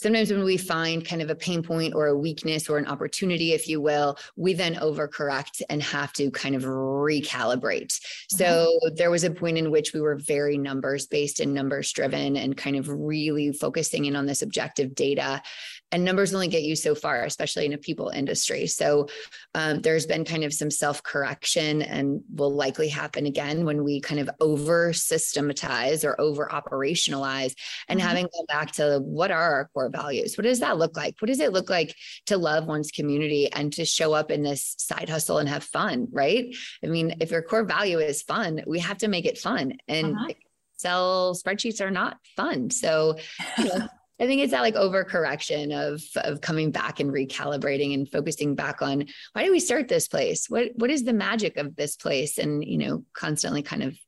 [0.01, 3.53] sometimes when we find kind of a pain point or a weakness or an opportunity,
[3.53, 7.93] if you will, we then overcorrect and have to kind of recalibrate.
[7.93, 8.37] Mm-hmm.
[8.37, 12.37] So there was a point in which we were very numbers based and numbers driven
[12.37, 15.43] and kind of really focusing in on this objective data
[15.93, 18.67] and numbers only get you so far, especially in a people industry.
[18.67, 19.09] So
[19.55, 24.01] um, there's been kind of some self correction and will likely happen again when we
[24.01, 27.55] kind of over systematize or over operationalize
[27.89, 28.09] and mm-hmm.
[28.09, 30.37] having go back to what are our core values?
[30.37, 31.17] What does that look like?
[31.21, 31.95] What does it look like
[32.27, 36.09] to love one's community and to show up in this side hustle and have fun?
[36.11, 36.55] Right.
[36.85, 39.75] I mean, if your core value is fun, we have to make it fun.
[39.89, 40.35] And uh-huh.
[40.75, 42.71] Excel spreadsheets are not fun.
[42.71, 43.19] So,
[43.59, 43.89] you know,
[44.21, 48.83] I think it's that like overcorrection of of coming back and recalibrating and focusing back
[48.83, 50.51] on why do we start this place?
[50.51, 52.39] What what is the magic of this place?
[52.39, 53.99] And you know, constantly kind of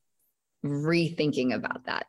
[0.65, 2.07] rethinking about that.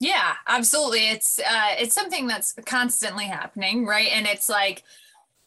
[0.00, 1.10] Yeah, absolutely.
[1.10, 4.08] It's uh it's something that's constantly happening, right?
[4.12, 4.82] And it's like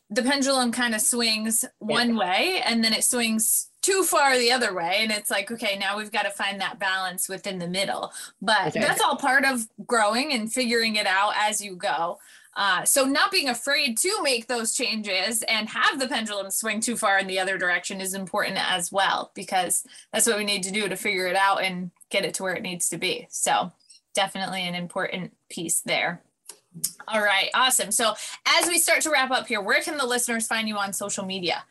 [0.10, 2.20] the pendulum kind of swings one yeah.
[2.20, 5.96] way and then it swings too far the other way and it's like okay now
[5.96, 8.12] we've got to find that balance within the middle.
[8.42, 8.80] But okay.
[8.80, 12.18] that's all part of growing and figuring it out as you go.
[12.58, 16.96] Uh, so not being afraid to make those changes and have the pendulum swing too
[16.96, 20.72] far in the other direction is important as well because that's what we need to
[20.72, 23.28] do to figure it out and get it to where it needs to be.
[23.30, 23.74] So
[24.14, 26.22] definitely an important piece there.
[27.08, 27.92] All right awesome.
[27.92, 28.14] So
[28.46, 31.26] as we start to wrap up here where can the listeners find you on social
[31.26, 31.64] media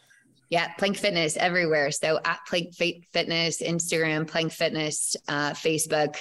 [0.50, 1.90] yeah, Plank Fitness everywhere.
[1.90, 6.16] So at Plank Fitness, Instagram, Plank Fitness, uh, Facebook.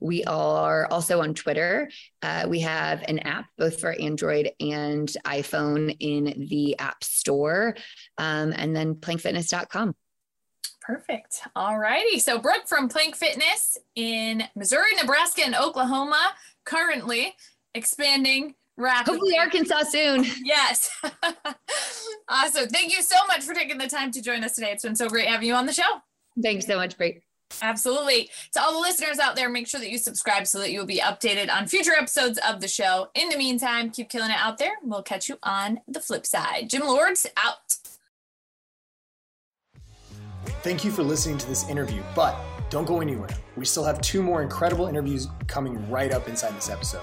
[0.00, 1.90] We are also on Twitter.
[2.22, 7.76] Uh, we have an app both for Android and iPhone in the App Store,
[8.18, 9.94] um, and then plankfitness.com.
[10.80, 11.40] Perfect.
[11.56, 12.18] All righty.
[12.18, 16.34] So Brooke from Plank Fitness in Missouri, Nebraska, and Oklahoma,
[16.64, 17.34] currently
[17.74, 19.18] expanding rapidly.
[19.18, 20.24] Hopefully, Arkansas soon.
[20.42, 20.90] Yes.
[22.28, 22.68] awesome.
[22.68, 24.72] Thank you so much for taking the time to join us today.
[24.72, 25.82] It's been so great having you on the show.
[26.42, 27.22] Thanks so much, Bree.
[27.62, 28.30] Absolutely.
[28.52, 30.98] To all the listeners out there, make sure that you subscribe so that you'll be
[30.98, 33.08] updated on future episodes of the show.
[33.14, 34.72] In the meantime, keep killing it out there.
[34.82, 36.68] We'll catch you on the flip side.
[36.68, 37.76] Gym Lords out.
[40.62, 42.36] Thank you for listening to this interview, but
[42.70, 43.28] don't go anywhere.
[43.56, 47.02] We still have two more incredible interviews coming right up inside this episode.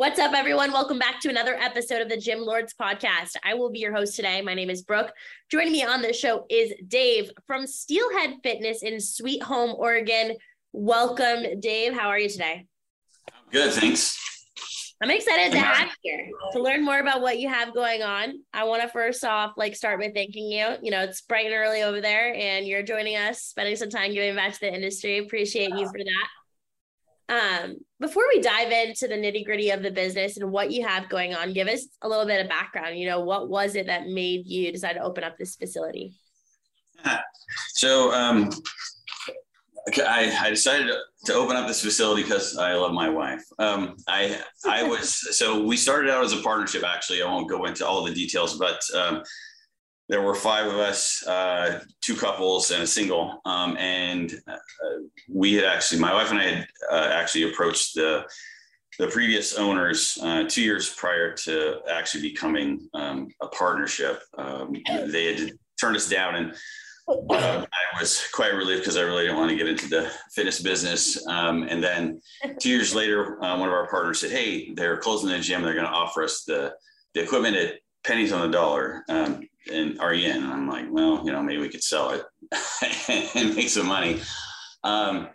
[0.00, 0.72] What's up, everyone?
[0.72, 3.36] Welcome back to another episode of the Gym Lords podcast.
[3.44, 4.40] I will be your host today.
[4.40, 5.12] My name is Brooke.
[5.50, 10.38] Joining me on the show is Dave from Steelhead Fitness in Sweet Home, Oregon.
[10.72, 11.92] Welcome, Dave.
[11.92, 12.64] How are you today?
[13.28, 14.18] I'm Good, thanks.
[15.02, 18.42] I'm excited to have you here to learn more about what you have going on.
[18.54, 20.76] I want to first off like start by thanking you.
[20.80, 24.14] You know, it's bright and early over there, and you're joining us, spending some time
[24.14, 25.18] giving back to the industry.
[25.18, 26.28] Appreciate you for that.
[27.30, 31.08] Um, before we dive into the nitty gritty of the business and what you have
[31.08, 32.98] going on, give us a little bit of background.
[32.98, 36.12] You know, what was it that made you decide to open up this facility?
[37.74, 38.50] So, um,
[39.96, 40.90] I, I decided
[41.24, 43.42] to open up this facility because I love my wife.
[43.58, 46.84] Um, I I was so we started out as a partnership.
[46.84, 49.22] Actually, I won't go into all the details, but um,
[50.10, 53.40] there were five of us, uh, two couples and a single.
[53.44, 54.56] Um, and uh,
[55.32, 58.24] we had actually, my wife and I had uh, actually approached the
[58.98, 64.22] the previous owners uh, two years prior to actually becoming um, a partnership.
[64.36, 66.52] Um, they had turned us down, and
[67.08, 70.60] uh, I was quite relieved because I really didn't want to get into the fitness
[70.60, 71.26] business.
[71.28, 72.20] Um, and then
[72.60, 75.62] two years later, uh, one of our partners said, "Hey, they're closing the gym.
[75.62, 76.74] They're going to offer us the
[77.14, 80.42] the equipment at pennies on the dollar." Um, and are you in?
[80.42, 82.24] And I'm like, well, you know, maybe we could sell it
[83.34, 84.20] and make some money.
[84.84, 85.28] Um,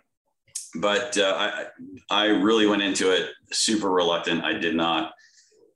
[0.76, 1.64] but uh, I,
[2.10, 4.44] I really went into it super reluctant.
[4.44, 5.12] I did not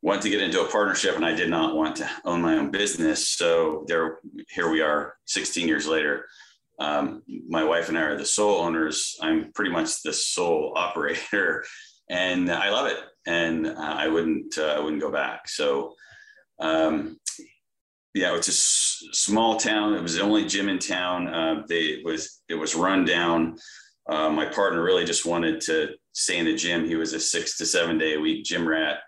[0.02, 2.70] want to get into a partnership and I did not want to own my own
[2.70, 3.28] business.
[3.28, 6.26] So there, here we are 16 years later.
[6.78, 9.16] Um, my wife and I are the sole owners.
[9.20, 11.64] I'm pretty much the sole operator
[12.08, 12.98] and I love it.
[13.26, 15.48] And uh, I wouldn't, uh, I wouldn't go back.
[15.48, 15.94] So,
[16.58, 17.18] um,
[18.14, 19.94] yeah, it's a small town.
[19.94, 21.29] It was the only gym in town.
[21.29, 23.57] Uh, they it was it was run down.
[24.09, 26.85] Uh, my partner really just wanted to stay in the gym.
[26.85, 28.99] He was a six to seven day a week gym rat,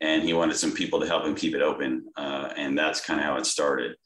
[0.00, 2.04] and he wanted some people to help him keep it open.
[2.16, 3.96] Uh, and that's kind of how it started.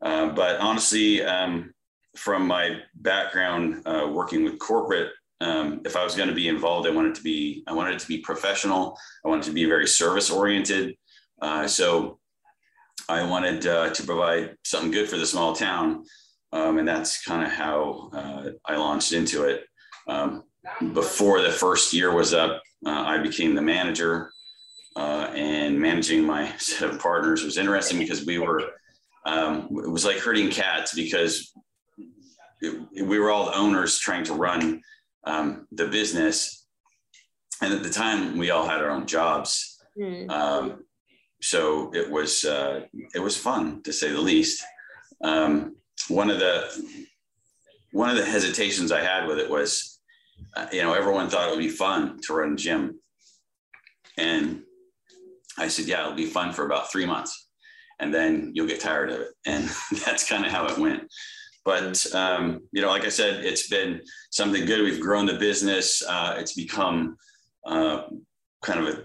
[0.00, 1.72] Uh, but honestly, um,
[2.16, 6.86] from my background uh, working with corporate, um, if I was going to be involved,
[6.86, 8.96] I wanted to be I wanted it to be professional.
[9.24, 10.94] I wanted to be very service oriented.
[11.40, 12.20] Uh, so
[13.08, 16.04] I wanted uh, to provide something good for the small town.
[16.52, 19.64] Um, and that's kind of how uh, I launched into it.
[20.06, 20.44] Um,
[20.92, 24.30] before the first year was up, uh, I became the manager.
[24.94, 28.62] Uh, and managing my set of partners was interesting because we were,
[29.24, 31.52] um, it was like herding cats because
[32.60, 34.82] it, we were all owners trying to run
[35.24, 36.66] um, the business.
[37.62, 39.78] And at the time, we all had our own jobs.
[39.98, 40.78] Mm
[41.42, 44.64] so it was uh, it was fun to say the least.
[45.22, 45.76] Um,
[46.08, 46.68] one of the
[47.90, 50.00] one of the hesitations I had with it was,
[50.56, 53.00] uh, you know, everyone thought it would be fun to run a gym,
[54.16, 54.62] and
[55.58, 57.48] I said, yeah, it'll be fun for about three months,
[57.98, 59.68] and then you'll get tired of it, and
[60.06, 61.02] that's kind of how it went.
[61.64, 64.00] But um, you know, like I said, it's been
[64.30, 64.82] something good.
[64.82, 66.02] We've grown the business.
[66.08, 67.16] Uh, it's become
[67.66, 68.02] uh,
[68.62, 69.04] kind of a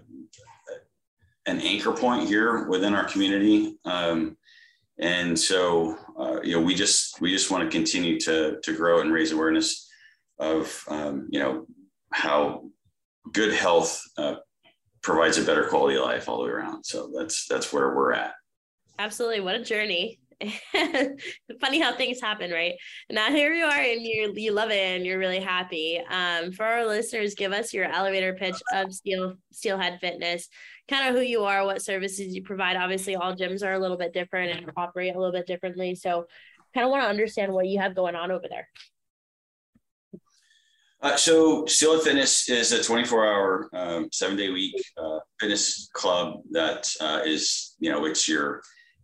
[1.47, 3.77] an anchor point here within our community.
[3.85, 4.37] Um,
[4.99, 9.01] and so, uh, you know, we just we just want to continue to to grow
[9.01, 9.89] and raise awareness
[10.39, 11.65] of um, you know
[12.13, 12.65] how
[13.31, 14.35] good health uh,
[15.01, 16.83] provides a better quality of life all the way around.
[16.83, 18.33] So that's that's where we're at.
[18.99, 20.19] Absolutely, what a journey!
[21.61, 22.73] Funny how things happen, right?
[23.09, 26.01] Now here you are, and you you love it, and you're really happy.
[26.09, 30.49] Um, for our listeners, give us your elevator pitch of Steel Steelhead Fitness
[30.87, 32.77] kind of who you are, what services you provide.
[32.77, 35.95] Obviously, all gyms are a little bit different and operate a little bit differently.
[35.95, 36.25] So,
[36.73, 38.67] kind of want to understand what you have going on over there.
[41.01, 46.41] Uh, so, Steelhead Fitness is a 24 hour, um, seven day week uh, fitness club
[46.51, 48.61] that uh, is, you know, it's your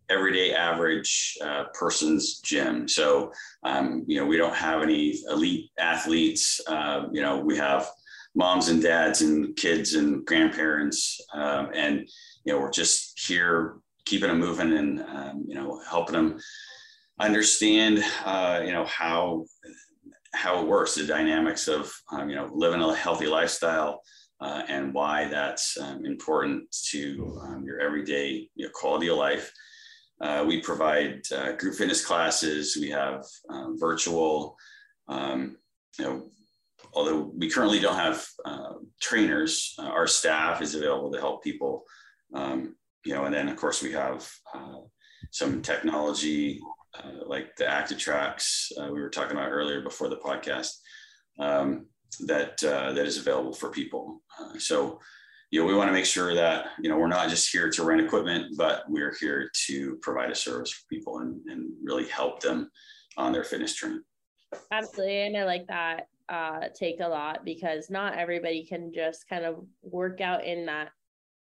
[0.10, 2.88] everyday average uh, person's gym.
[2.88, 3.32] So,
[3.64, 6.60] um, you know, we don't have any elite athletes.
[6.68, 7.88] Uh, you know, we have
[8.36, 11.20] moms and dads and kids and grandparents.
[11.34, 12.10] Um, and,
[12.44, 13.76] you know, we're just here
[14.06, 16.40] keeping them moving and, um, you know, helping them
[17.20, 19.46] understand, uh, you know, how,
[20.34, 24.02] how it works, the dynamics of, um, you know, living a healthy lifestyle,
[24.42, 29.52] uh, and why that's um, important to um, your everyday you know, quality of life.
[30.20, 32.78] Uh, we provide uh, group fitness classes.
[32.80, 34.58] We have um, virtual,
[35.10, 35.56] you
[36.00, 36.30] know,
[36.94, 41.84] although we currently don't have uh, trainers, uh, our staff is available to help people.
[42.34, 42.76] Um,
[43.06, 44.80] you know, and then of course we have uh,
[45.32, 46.62] some technology
[47.26, 50.70] like the ActivTrax we were talking about earlier before the podcast.
[51.40, 51.88] Um,
[52.22, 54.22] that uh, that is available for people.
[54.40, 55.00] Uh, so,
[55.52, 57.84] you know, we want to make sure that you know we're not just here to
[57.84, 62.42] rent equipment, but we're here to provide a service for people and, and really help
[62.42, 62.70] them
[63.18, 64.00] on their fitness journey.
[64.72, 69.46] Absolutely, and I like that uh, take a lot because not everybody can just kind
[69.46, 70.90] of work out in that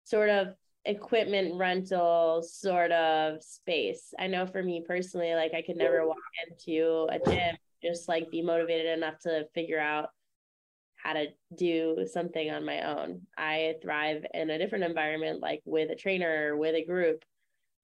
[0.03, 0.55] sort of
[0.86, 4.13] equipment rental sort of space.
[4.19, 6.17] I know for me personally, like I could never walk
[6.47, 10.09] into a gym just like be motivated enough to figure out
[10.95, 13.21] how to do something on my own.
[13.38, 17.24] I thrive in a different environment, like with a trainer, with a group.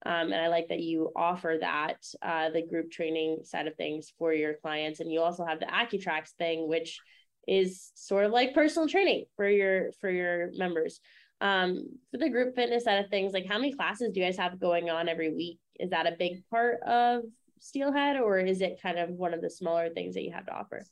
[0.06, 4.12] Um, and I like that you offer that, uh, the group training side of things
[4.18, 5.00] for your clients.
[5.00, 6.98] And you also have the ActivTrax thing, which
[7.46, 11.00] is sort of like personal training for your for your members.
[11.42, 14.36] Um, for the group fitness side of things, like how many classes do you guys
[14.36, 15.58] have going on every week?
[15.78, 17.22] Is that a big part of
[17.60, 20.52] Steelhead, or is it kind of one of the smaller things that you have to
[20.52, 20.84] offer?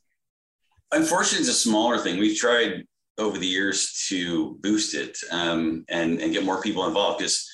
[0.91, 2.19] Unfortunately, it's a smaller thing.
[2.19, 2.83] We've tried
[3.19, 7.47] over the years to boost it um, and and get more people involved because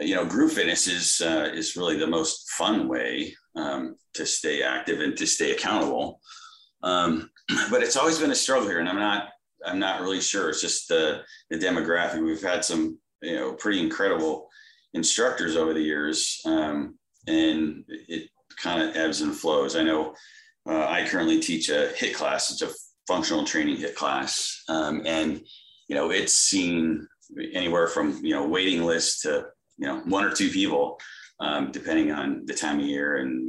[0.00, 4.62] you know group fitness is uh, is really the most fun way um, to stay
[4.62, 6.20] active and to stay accountable.
[6.82, 7.30] Um,
[7.70, 9.28] but it's always been a struggle here, and I'm not
[9.64, 10.48] I'm not really sure.
[10.48, 12.24] It's just the the demographic.
[12.24, 14.48] We've had some you know pretty incredible
[14.94, 19.76] instructors over the years, um, and it kind of ebbs and flows.
[19.76, 20.14] I know
[20.68, 22.50] uh, I currently teach a HIIT class.
[22.50, 22.74] It's a
[23.06, 25.40] functional training HIIT class, um, and
[25.88, 27.06] you know it's seen
[27.52, 29.46] anywhere from you know waiting lists to
[29.80, 30.98] you know one or two people,
[31.40, 33.48] um, depending on the time of year and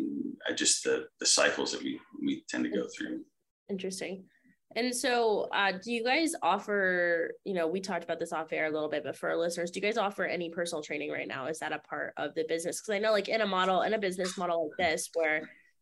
[0.56, 3.22] just the the cycles that we we tend to go through.
[3.70, 4.26] Interesting.
[4.74, 8.68] And so, uh, do you guys offer, you know, we talked about this off air
[8.68, 11.28] a little bit, but for our listeners, do you guys offer any personal training right
[11.28, 11.48] now?
[11.48, 12.80] Is that a part of the business?
[12.80, 15.42] Because I know, like, in a model, in a business model like this, where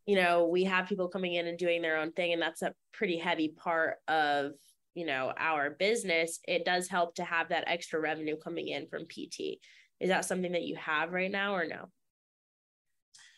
[0.09, 2.73] you know, we have people coming in and doing their own thing, and that's a
[2.93, 4.53] pretty heavy part of,
[4.95, 6.39] you know, our business.
[6.47, 9.59] It does help to have that extra revenue coming in from PT.
[9.99, 11.89] Is that something that you have right now or no?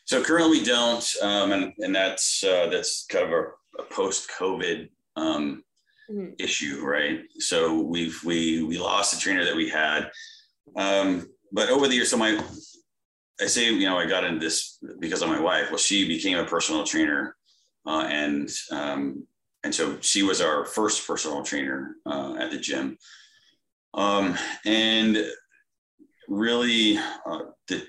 [0.05, 4.89] So currently we don't, um, and and that's uh, that's kind of a, a post-COVID
[5.16, 5.64] um,
[6.09, 6.34] mm-hmm.
[6.38, 7.22] issue, right?
[7.39, 10.12] So we've we we lost the trainer that we had,
[10.76, 12.43] um, but over the years, so my
[13.41, 15.70] I say, you know, I got into this because of my wife.
[15.70, 17.36] Well, she became a personal trainer,
[17.88, 19.26] uh, and um,
[19.64, 22.97] and so she was our first personal trainer uh, at the gym.
[23.93, 25.18] Um, and
[26.32, 27.86] really, uh, the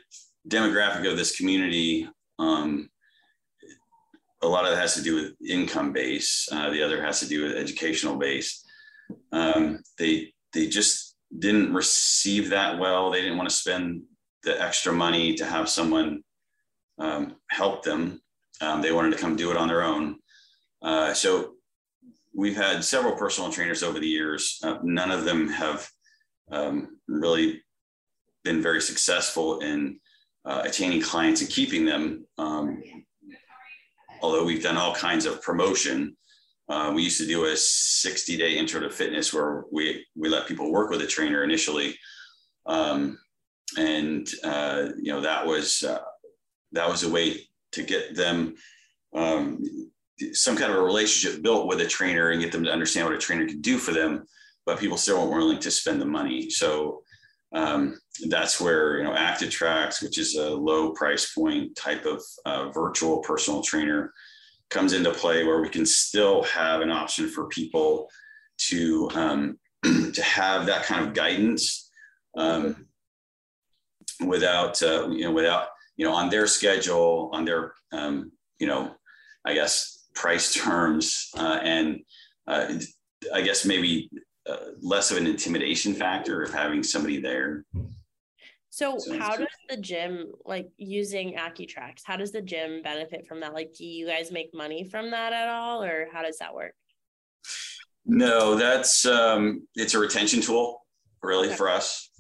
[0.49, 2.91] demographic of this community, um,
[4.43, 6.49] a lot of it has to do with income base.
[6.51, 8.65] Uh, the other has to do with educational base.
[9.31, 13.11] Um, they they just didn't receive that well.
[13.11, 14.03] They didn't want to spend
[14.43, 16.23] the extra money to have someone
[16.99, 18.21] um, help them.
[18.61, 20.17] Um, they wanted to come do it on their own.
[20.83, 21.55] Uh, so
[22.35, 24.59] we've had several personal trainers over the years.
[24.65, 25.89] Uh, none of them have
[26.51, 27.62] um, really
[28.45, 29.99] been very successful in
[30.45, 32.27] uh, attaining clients and keeping them.
[32.39, 32.83] Um,
[34.21, 36.17] although we've done all kinds of promotion,
[36.69, 40.47] uh, we used to do a 60 day intro to fitness where we, we let
[40.47, 41.97] people work with a trainer initially.
[42.67, 43.19] Um,
[43.77, 46.01] and uh, you know that was uh,
[46.73, 48.55] that was a way to get them
[49.15, 49.63] um,
[50.33, 53.15] some kind of a relationship built with a trainer and get them to understand what
[53.15, 54.25] a trainer can do for them
[54.67, 57.02] but people still weren't willing to spend the money so
[57.55, 57.99] um,
[58.29, 63.19] that's where you know ActivTrax which is a low price point type of uh, virtual
[63.21, 64.13] personal trainer
[64.71, 68.09] comes into play where we can still have an option for people
[68.57, 71.91] to um, to have that kind of guidance
[72.37, 72.87] um,
[74.27, 78.95] without uh, you know without you know on their schedule on their um, you know
[79.45, 82.01] I guess price terms uh, and
[82.47, 82.75] uh,
[83.33, 84.11] I guess maybe
[84.49, 87.65] uh, less of an intimidation factor of having somebody there.
[88.71, 92.01] So, so how does the gym like using ActivTrax?
[92.05, 93.53] How does the gym benefit from that?
[93.53, 96.73] Like, do you guys make money from that at all, or how does that work?
[98.07, 100.85] No, that's um, it's a retention tool,
[101.23, 101.57] really, okay.
[101.57, 102.11] for us.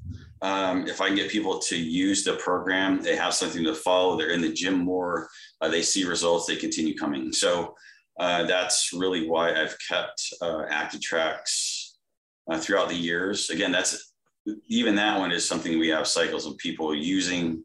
[0.42, 4.18] Um, if I can get people to use the program, they have something to follow.
[4.18, 5.28] They're in the gym more.
[5.60, 6.46] Uh, they see results.
[6.46, 7.32] They continue coming.
[7.32, 7.74] So
[8.20, 11.71] uh, that's really why I've kept uh, ActivTrax
[12.50, 13.50] uh, throughout the years.
[13.50, 14.12] Again, that's
[14.68, 17.64] even that one is something we have cycles of people using.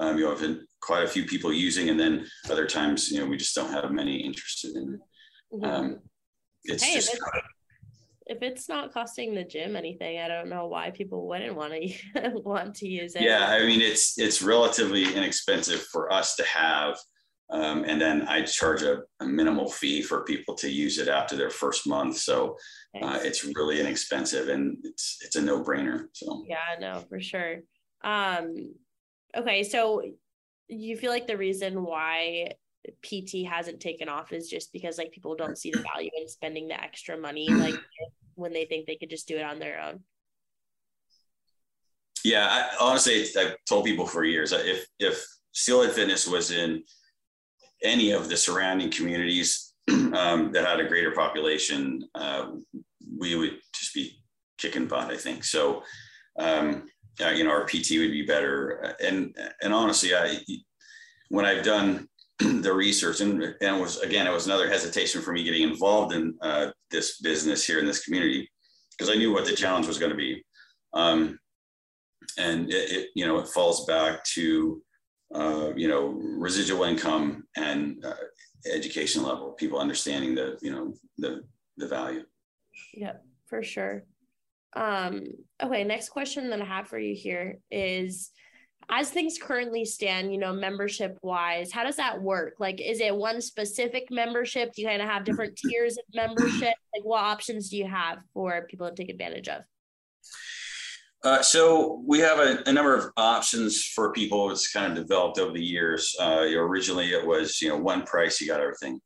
[0.00, 3.26] Um, you know, have quite a few people using, and then other times, you know,
[3.26, 5.00] we just don't have many interested in it.
[5.52, 5.64] Mm-hmm.
[5.64, 5.98] Um,
[6.64, 7.18] it's hey, just.
[8.26, 12.30] If it's, not costing the gym anything, I don't know why people wouldn't want to
[12.44, 13.22] want to use it.
[13.22, 16.98] Yeah, I mean, it's it's relatively inexpensive for us to have.
[17.50, 21.34] Um, and then I charge a, a, minimal fee for people to use it after
[21.34, 22.18] their first month.
[22.18, 22.58] So
[23.00, 26.08] uh, it's really inexpensive and it's it's a no brainer.
[26.12, 27.60] So yeah, no, for sure.
[28.04, 28.74] Um,
[29.34, 30.02] okay, so
[30.68, 32.52] you feel like the reason why
[33.02, 36.68] PT hasn't taken off is just because like people don't see the value in spending
[36.68, 37.80] the extra money like
[38.34, 40.00] when they think they could just do it on their own.
[42.24, 46.82] Yeah, I, honestly, I've told people for years if if Steelhead Fitness was in
[47.82, 52.50] any of the surrounding communities um, that had a greater population, uh,
[53.18, 54.18] we would just be
[54.58, 55.44] kicking butt, I think.
[55.44, 55.82] So,
[56.38, 56.84] um,
[57.24, 58.94] uh, you know, our PT would be better.
[59.02, 60.38] And, and honestly, I,
[61.30, 62.08] when I've done
[62.38, 66.14] the research and, and it was, again, it was another hesitation for me getting involved
[66.14, 68.48] in uh, this business here in this community,
[68.96, 70.44] because I knew what the challenge was going to be.
[70.94, 71.38] Um,
[72.38, 74.82] and it, it, you know, it falls back to
[75.34, 78.14] uh, you know, residual income and uh,
[78.72, 81.42] education level, people understanding the, you know, the,
[81.76, 82.22] the value.
[82.94, 83.14] Yeah,
[83.46, 84.04] for sure.
[84.74, 85.24] Um,
[85.62, 88.30] okay, next question that I have for you here is
[88.90, 92.54] as things currently stand, you know, membership wise, how does that work?
[92.58, 94.72] Like, is it one specific membership?
[94.72, 96.74] Do you kind of have different tiers of membership?
[96.94, 99.62] Like, what options do you have for people to take advantage of?
[101.24, 104.52] Uh, so we have a, a, number of options for people.
[104.52, 106.14] It's kind of developed over the years.
[106.20, 109.00] Uh, originally, it was you know one price, you got everything,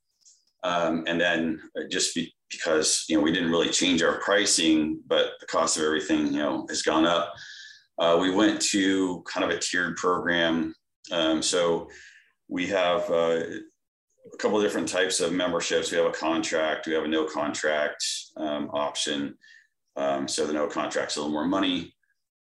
[0.63, 1.61] um, and then
[1.91, 5.85] just be, because you know we didn't really change our pricing, but the cost of
[5.85, 7.33] everything you know has gone up.
[7.99, 10.75] Uh, we went to kind of a tiered program.
[11.13, 11.89] Um, so
[12.49, 13.41] we have uh,
[14.33, 15.91] a couple of different types of memberships.
[15.91, 16.87] We have a contract.
[16.87, 18.05] We have a no contract
[18.37, 19.35] um, option.
[19.97, 21.95] Um, so the no contract's a little more money.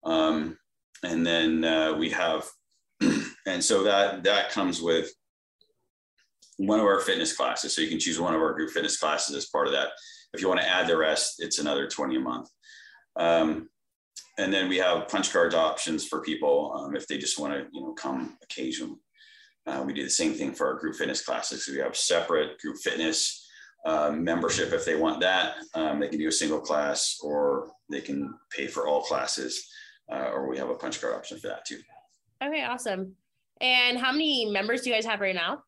[0.05, 0.57] Um,
[1.03, 2.45] and then uh, we have,
[3.45, 5.11] and so that that comes with
[6.57, 7.75] one of our fitness classes.
[7.75, 9.89] So you can choose one of our group fitness classes as part of that.
[10.33, 12.49] If you want to add the rest, it's another 20 a month.
[13.15, 13.69] Um,
[14.37, 17.67] and then we have punch cards options for people um, if they just want to,
[17.71, 18.97] you know, come occasionally.
[19.65, 21.65] Uh, we do the same thing for our group fitness classes.
[21.65, 23.47] So we have separate group fitness
[23.85, 25.55] uh, membership if they want that.
[25.75, 29.69] Um, they can do a single class or they can pay for all classes
[30.11, 31.79] uh, or we have a punch card option for that too.
[32.43, 33.15] Okay, awesome.
[33.61, 35.63] And how many members do you guys have right now?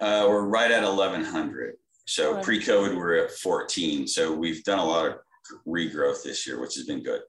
[0.00, 1.74] Uh, we're right at 1,100.
[2.06, 4.06] So pre-COVID, we're at 14.
[4.06, 5.14] So we've done a lot of
[5.66, 7.22] regrowth this year, which has been good.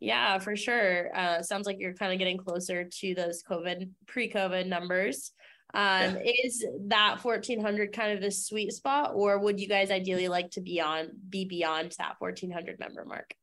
[0.00, 1.14] Yeah, for sure.
[1.16, 5.32] Uh, sounds like you're kind of getting closer to those COVID pre-COVID numbers.
[5.74, 6.32] Um, yeah.
[6.44, 10.60] Is that 1400 kind of the sweet spot, or would you guys ideally like to
[10.60, 13.34] be on be beyond that 1400 member mark?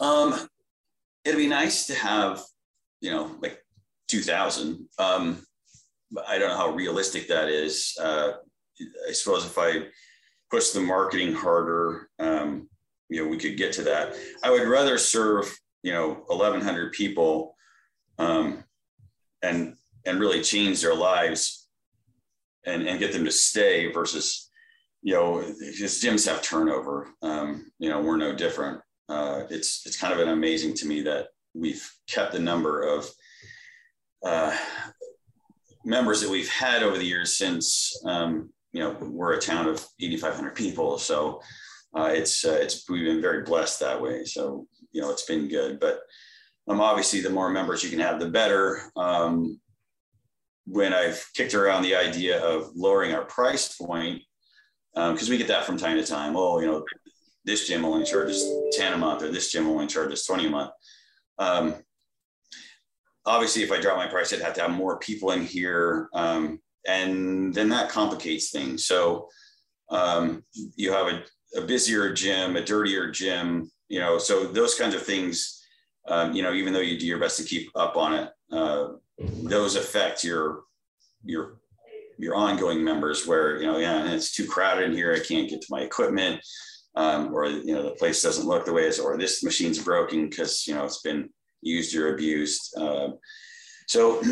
[0.00, 0.48] Um,
[1.24, 2.42] it'd be nice to have,
[3.00, 3.58] you know, like
[4.08, 4.86] 2000.
[4.98, 5.42] Um,
[6.28, 7.96] I don't know how realistic that is.
[8.00, 8.32] Uh,
[9.08, 9.86] I suppose if I
[10.50, 12.68] push the marketing harder, um,
[13.08, 14.14] you know, we could get to that.
[14.42, 17.56] I would rather serve, you know, 1,100 people
[18.18, 18.64] um,
[19.42, 21.68] and and really change their lives
[22.66, 24.50] and, and get them to stay versus,
[25.02, 27.08] you know, because gyms have turnover.
[27.22, 31.02] Um, you know, we're no different uh, it's it's kind of an amazing to me
[31.02, 33.08] that we've kept the number of
[34.24, 34.56] uh,
[35.84, 39.84] members that we've had over the years since um, you know we're a town of
[40.00, 40.98] 8,500 people.
[40.98, 41.40] So
[41.94, 44.24] uh, it's uh, it's we've been very blessed that way.
[44.24, 46.00] So you know it's been good, but
[46.68, 48.90] um, obviously the more members you can have, the better.
[48.96, 49.60] Um,
[50.66, 54.22] when I've kicked around the idea of lowering our price point,
[54.94, 56.36] because um, we get that from time to time.
[56.36, 56.84] Oh, you know,
[57.44, 60.70] this gym only charges 10 a month or this gym only charges 20 a month.
[61.38, 61.74] Um,
[63.26, 66.08] obviously, if I drop my price, I'd have to have more people in here.
[66.14, 68.86] Um, and then that complicates things.
[68.86, 69.28] So
[69.90, 71.22] um, you have a,
[71.56, 75.64] a, busier gym, a dirtier gym, you know, so those kinds of things
[76.06, 78.88] um, you know, even though you do your best to keep up on it, uh,
[79.18, 80.62] those affect your
[81.24, 81.56] your
[82.18, 83.26] your ongoing members.
[83.26, 85.14] Where you know, yeah, it's too crowded in here.
[85.14, 86.40] I can't get to my equipment,
[86.96, 90.28] um, or you know, the place doesn't look the way it's, or this machine's broken
[90.28, 91.28] because you know it's been
[91.62, 92.74] used or abused.
[92.78, 93.08] Uh,
[93.88, 94.22] so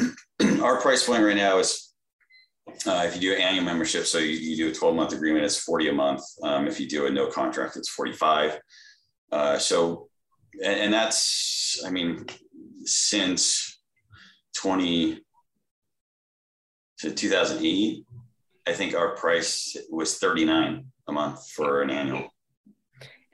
[0.62, 1.92] our price point right now is
[2.86, 5.44] uh, if you do an annual membership, so you, you, do a 12 month agreement,
[5.44, 6.22] it's 40 a month.
[6.42, 8.58] Um, if you do a no contract, it's 45.
[9.30, 10.08] Uh, so,
[10.64, 12.26] and, and, that's, I mean,
[12.84, 13.80] since
[14.56, 15.20] 20
[16.98, 18.04] to 2008,
[18.66, 22.28] I think our price was 39 a month for an annual.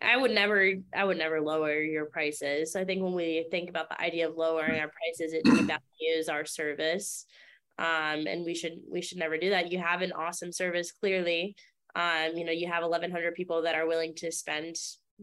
[0.00, 2.76] I would never, I would never lower your prices.
[2.76, 6.44] I think when we think about the idea of lowering our prices, it devalues our
[6.44, 7.26] service.
[7.78, 9.70] Um, and we should we should never do that.
[9.70, 11.56] You have an awesome service clearly.
[11.94, 14.76] Um, you know you have 1100 people that are willing to spend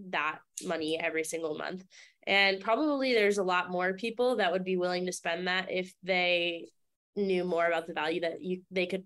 [0.09, 1.83] that money every single month.
[2.27, 5.93] And probably there's a lot more people that would be willing to spend that if
[6.03, 6.69] they
[7.15, 9.03] knew more about the value that you they could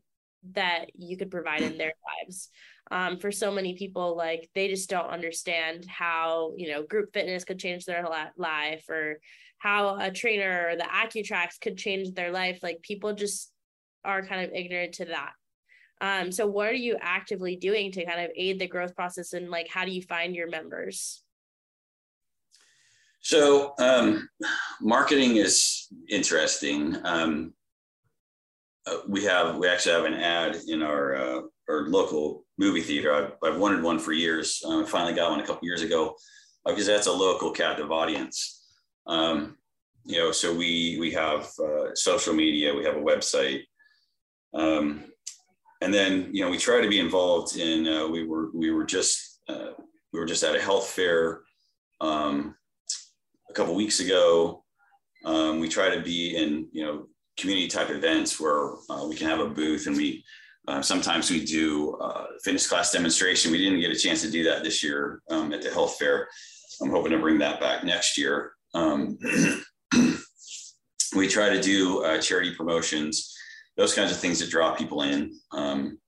[0.51, 1.93] that you could provide in their
[2.23, 2.49] lives
[2.91, 7.43] um, for so many people like they just don't understand how you know group fitness
[7.43, 8.05] could change their
[8.37, 9.19] life or
[9.59, 12.59] how a trainer or the ActivTrax could change their life.
[12.63, 13.51] Like people just
[14.03, 15.33] are kind of ignorant to that.
[16.01, 19.51] Um, so what are you actively doing to kind of aid the growth process and
[19.51, 21.23] like how do you find your members?
[23.21, 24.29] So um,
[24.81, 26.95] marketing is interesting.
[27.03, 27.53] Um,
[28.85, 33.13] uh, we have we actually have an ad in our uh, our local movie theater.
[33.13, 34.61] I've, I've wanted one for years.
[34.65, 36.13] Um, I finally got one a couple years ago
[36.65, 38.67] because that's a local captive audience.
[39.07, 39.57] Um,
[40.03, 43.63] you know, so we we have uh, social media, we have a website,
[44.53, 45.05] um,
[45.81, 47.87] and then you know we try to be involved in.
[47.87, 49.71] Uh, we were we were just uh,
[50.11, 51.41] we were just at a health fair
[52.01, 52.55] um,
[53.49, 54.63] a couple weeks ago.
[55.25, 57.07] Um, we try to be in you know
[57.37, 60.23] community type events where uh, we can have a booth and we
[60.67, 63.51] uh, sometimes we do uh, fitness class demonstration.
[63.51, 66.27] We didn't get a chance to do that this year um, at the health fair.
[66.81, 68.51] I'm hoping to bring that back next year.
[68.73, 69.17] Um,
[71.15, 73.35] we try to do uh, charity promotions,
[73.77, 75.33] those kinds of things that draw people in.
[75.51, 75.99] Um,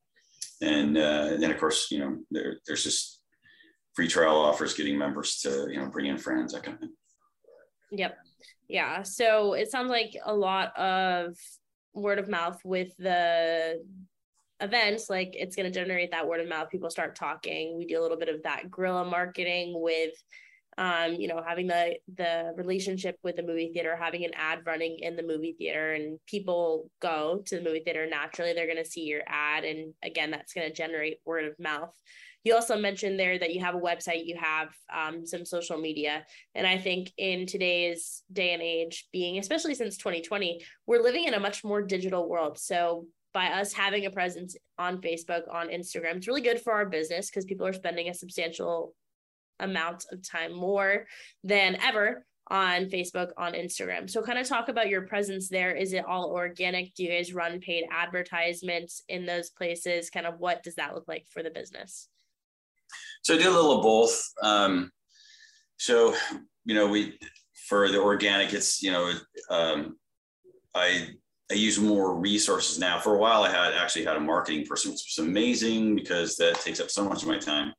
[0.61, 3.21] and, uh, then of course, you know, there, there's just
[3.95, 6.93] free trial offers, getting members to, you know, bring in friends, that kind of thing.
[7.91, 8.17] Yep.
[8.67, 9.03] Yeah.
[9.03, 11.35] So it sounds like a lot of
[11.93, 13.83] word of mouth with the
[14.61, 17.99] events like it's going to generate that word of mouth people start talking we do
[17.99, 20.13] a little bit of that guerrilla marketing with
[20.77, 24.99] um, you know, having the the relationship with the movie theater, having an ad running
[24.99, 28.89] in the movie theater, and people go to the movie theater naturally, they're going to
[28.89, 31.93] see your ad, and again, that's going to generate word of mouth.
[32.43, 36.25] You also mentioned there that you have a website, you have um, some social media,
[36.55, 41.33] and I think in today's day and age, being especially since 2020, we're living in
[41.33, 42.57] a much more digital world.
[42.57, 46.85] So by us having a presence on Facebook, on Instagram, it's really good for our
[46.85, 48.93] business because people are spending a substantial
[49.59, 51.05] amount of time more
[51.43, 54.09] than ever on Facebook, on Instagram.
[54.09, 55.73] So, kind of talk about your presence there.
[55.73, 56.93] Is it all organic?
[56.95, 60.09] Do you guys run paid advertisements in those places?
[60.09, 62.09] Kind of what does that look like for the business?
[63.21, 64.21] So, I do a little of both.
[64.43, 64.91] Um,
[65.77, 66.13] so,
[66.65, 67.17] you know, we
[67.67, 69.13] for the organic, it's you know,
[69.49, 69.95] um,
[70.75, 71.07] I
[71.51, 72.99] I use more resources now.
[72.99, 76.61] For a while, I had actually had a marketing person, which was amazing because that
[76.61, 77.73] takes up so much of my time.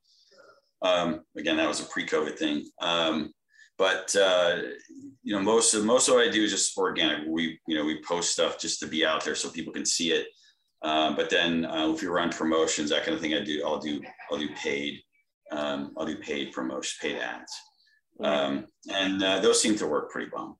[0.83, 2.65] Um, again, that was a pre-COVID thing.
[2.79, 3.33] Um,
[3.77, 4.57] but uh,
[5.23, 7.27] you know, most of most of what I do is just organic.
[7.27, 10.11] We you know we post stuff just to be out there so people can see
[10.11, 10.27] it.
[10.83, 13.63] Um, but then uh, if you run promotions, that kind of thing, I do.
[13.65, 14.01] I'll do.
[14.29, 15.01] I'll do paid.
[15.51, 17.51] Um, I'll do paid promotion, paid ads,
[18.23, 20.59] um, and uh, those seem to work pretty well.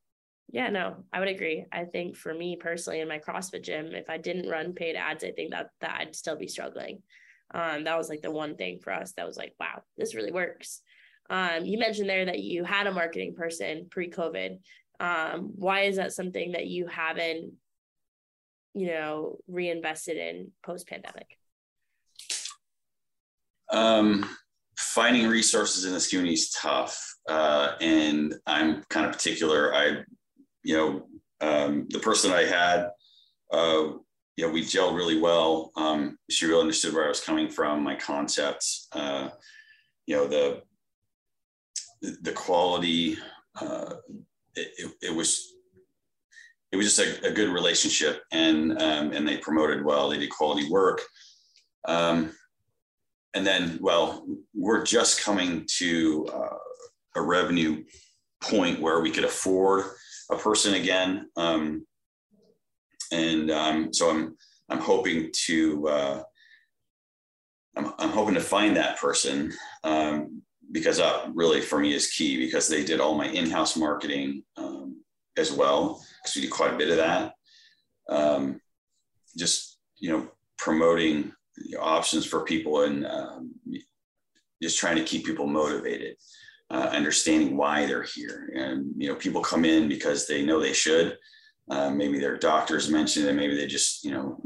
[0.53, 1.65] Yeah, no, I would agree.
[1.71, 5.23] I think for me personally in my CrossFit gym, if I didn't run paid ads,
[5.23, 7.01] I think that that I'd still be struggling.
[7.55, 10.31] Um, that was like the one thing for us that was like, wow, this really
[10.31, 10.81] works.
[11.27, 14.59] Um, you mentioned there that you had a marketing person pre-COVID.
[14.99, 17.53] Um, why is that something that you haven't,
[18.75, 21.35] you know, reinvested in post-pandemic?
[23.71, 24.29] Um,
[24.77, 29.73] finding resources in this community is tough, uh, and I'm kind of particular.
[29.73, 30.03] I,
[30.63, 31.07] you know,
[31.41, 32.89] um, the person I had
[33.51, 33.93] uh,
[34.35, 35.71] you know, we gelled really well.
[35.75, 39.29] Um, she really understood where I was coming from, my concepts, uh,
[40.07, 40.63] you know, the,
[42.01, 43.17] the quality,
[43.61, 43.93] uh,
[44.55, 45.53] it, it, it, was,
[46.71, 50.31] it was just a, a good relationship and, um, and they promoted well, they did
[50.31, 51.01] quality work.
[51.87, 52.31] Um,
[53.35, 56.57] and then, well, we're just coming to uh,
[57.15, 57.83] a revenue
[58.41, 59.85] point where we could afford
[60.31, 61.29] a person again.
[61.35, 61.85] Um,
[63.11, 64.37] and um, so I'm
[64.69, 66.23] I'm hoping to uh,
[67.75, 69.53] I'm, I'm hoping to find that person
[69.83, 74.43] um, because that really for me is key because they did all my in-house marketing
[74.57, 75.01] um,
[75.37, 77.33] as well because we did quite a bit of that.
[78.09, 78.59] Um,
[79.37, 81.33] just you know promoting
[81.79, 83.53] options for people and um,
[84.61, 86.15] just trying to keep people motivated
[86.73, 88.51] uh, understanding why they're here.
[88.55, 91.17] And you know, people come in because they know they should.
[91.69, 93.33] Uh, maybe their doctors mentioned it.
[93.33, 94.41] Maybe they just you know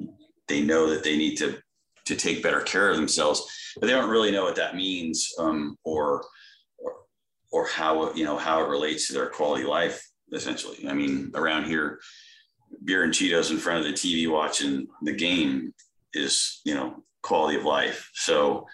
[0.47, 1.57] they know that they need to
[2.05, 5.77] to take better care of themselves, but they don't really know what that means um,
[5.83, 6.23] or,
[6.77, 6.93] or
[7.51, 10.05] or how you know how it relates to their quality of life.
[10.33, 11.99] Essentially, I mean, around here,
[12.83, 15.73] beer and Cheetos in front of the TV watching the game
[16.13, 18.09] is you know quality of life.
[18.13, 18.67] So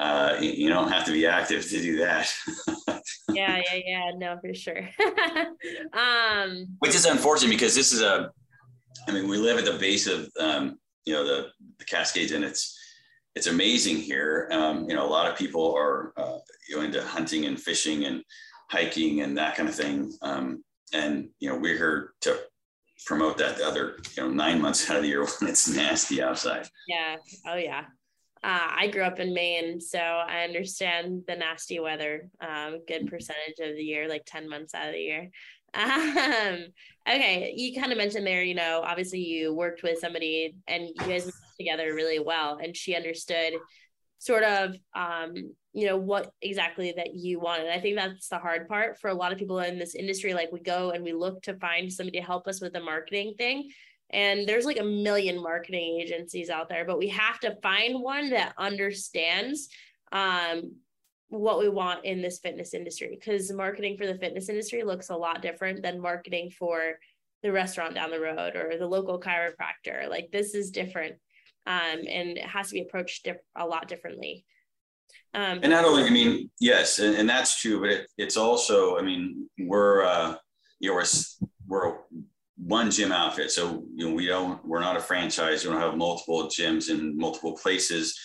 [0.00, 2.32] uh, you don't have to be active to do that.
[3.34, 4.10] yeah, yeah, yeah.
[4.16, 4.88] No, for sure.
[5.92, 8.30] um, Which is unfortunate because this is a,
[9.08, 12.44] I mean, we live at the base of, um, you know, the, the Cascades and
[12.44, 12.76] it's,
[13.34, 14.48] it's amazing here.
[14.52, 18.04] Um, you know, a lot of people are uh, you know, into hunting and fishing
[18.04, 18.22] and
[18.70, 20.12] hiking and that kind of thing.
[20.22, 22.38] Um, and, you know, we're here to
[23.06, 26.22] promote that the other, you know, nine months out of the year when it's nasty
[26.22, 26.68] outside.
[26.88, 27.16] Yeah.
[27.46, 27.84] Oh yeah.
[28.42, 32.30] Uh, I grew up in Maine, so I understand the nasty weather.
[32.40, 35.30] Um, good percentage of the year, like ten months out of the year.
[35.72, 36.66] Um,
[37.08, 40.94] okay, you kind of mentioned there, you know, obviously you worked with somebody and you
[40.96, 43.52] guys worked together really well, and she understood
[44.18, 45.34] sort of, um,
[45.72, 47.70] you know, what exactly that you wanted.
[47.70, 50.34] I think that's the hard part for a lot of people in this industry.
[50.34, 53.34] Like we go and we look to find somebody to help us with the marketing
[53.38, 53.70] thing
[54.12, 58.30] and there's like a million marketing agencies out there, but we have to find one
[58.30, 59.68] that understands
[60.12, 60.72] um,
[61.28, 65.16] what we want in this fitness industry because marketing for the fitness industry looks a
[65.16, 66.94] lot different than marketing for
[67.42, 70.08] the restaurant down the road or the local chiropractor.
[70.08, 71.14] Like this is different
[71.66, 74.44] um, and it has to be approached diff- a lot differently.
[75.34, 78.98] Um, and not only, I mean, yes, and, and that's true, but it, it's also,
[78.98, 80.34] I mean, we're, uh,
[80.80, 81.04] you know, we're,
[81.68, 81.98] we're
[82.62, 83.50] one gym outfit.
[83.50, 85.64] So, you know, we don't, we're not a franchise.
[85.64, 88.18] We don't have multiple gyms in multiple places.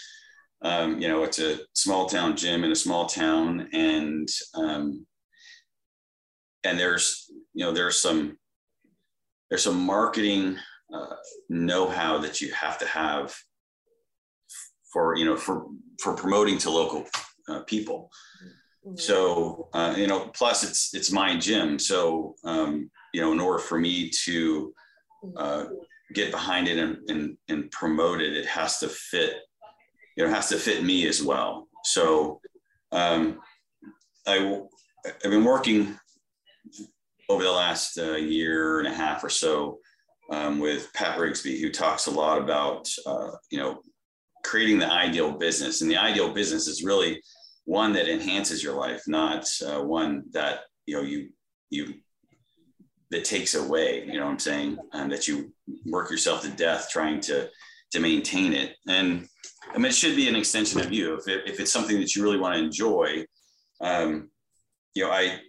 [0.62, 3.70] Um, you know, it's a small town gym in a small town.
[3.72, 5.06] And, um,
[6.64, 8.38] and there's, you know, there's some,
[9.50, 10.58] there's some marketing
[10.94, 11.16] uh,
[11.50, 13.34] know-how that you have to have
[14.92, 15.68] for, you know, for,
[16.02, 17.06] for promoting to local
[17.48, 18.10] uh, people.
[18.86, 18.98] Mm-hmm.
[18.98, 21.80] So, uh, you know, plus it's, it's my gym.
[21.80, 24.74] So, um, you know, in order for me to
[25.38, 25.64] uh,
[26.14, 29.36] get behind it and, and, and promote it, it has to fit,
[30.18, 31.70] you know, it has to fit me as well.
[31.86, 32.42] So
[32.92, 33.40] um,
[34.28, 34.60] I,
[35.06, 35.98] I've been working
[37.30, 39.80] over the last uh, year and a half or so
[40.30, 43.80] um, with Pat Rigsby, who talks a lot about, uh, you know,
[44.44, 45.82] creating the ideal business.
[45.82, 47.22] And the ideal business is really
[47.64, 51.30] one that enhances your life, not uh, one that, you know, you,
[51.70, 51.94] you
[53.16, 54.78] that takes away, you know what I'm saying?
[54.92, 55.54] And that you
[55.86, 57.50] work yourself to death trying to,
[57.92, 58.76] to maintain it.
[58.90, 59.28] And
[59.74, 61.16] I mean, it should be an extension of you.
[61.16, 63.26] If, it, if it's something that you really want to enjoy,
[63.80, 64.30] um,
[64.94, 65.40] you know, I,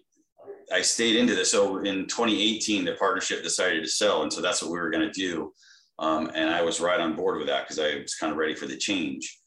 [0.72, 1.50] I stayed into this.
[1.50, 4.22] So in 2018, the partnership decided to sell.
[4.22, 5.52] And so that's what we were going to do.
[5.98, 8.54] Um, and I was right on board with that because I was kind of ready
[8.54, 9.40] for the change.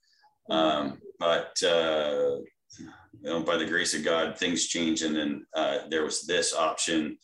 [0.50, 2.38] Um, but, uh,
[2.78, 2.90] you
[3.24, 5.04] know, by the grace of God, things changed.
[5.04, 7.18] And then uh, there was this option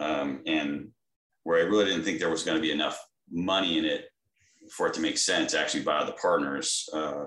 [0.00, 0.88] um, and
[1.44, 2.98] where I really didn't think there was going to be enough
[3.30, 4.06] money in it
[4.76, 6.88] for it to make sense actually by the partners.
[6.92, 7.26] Uh,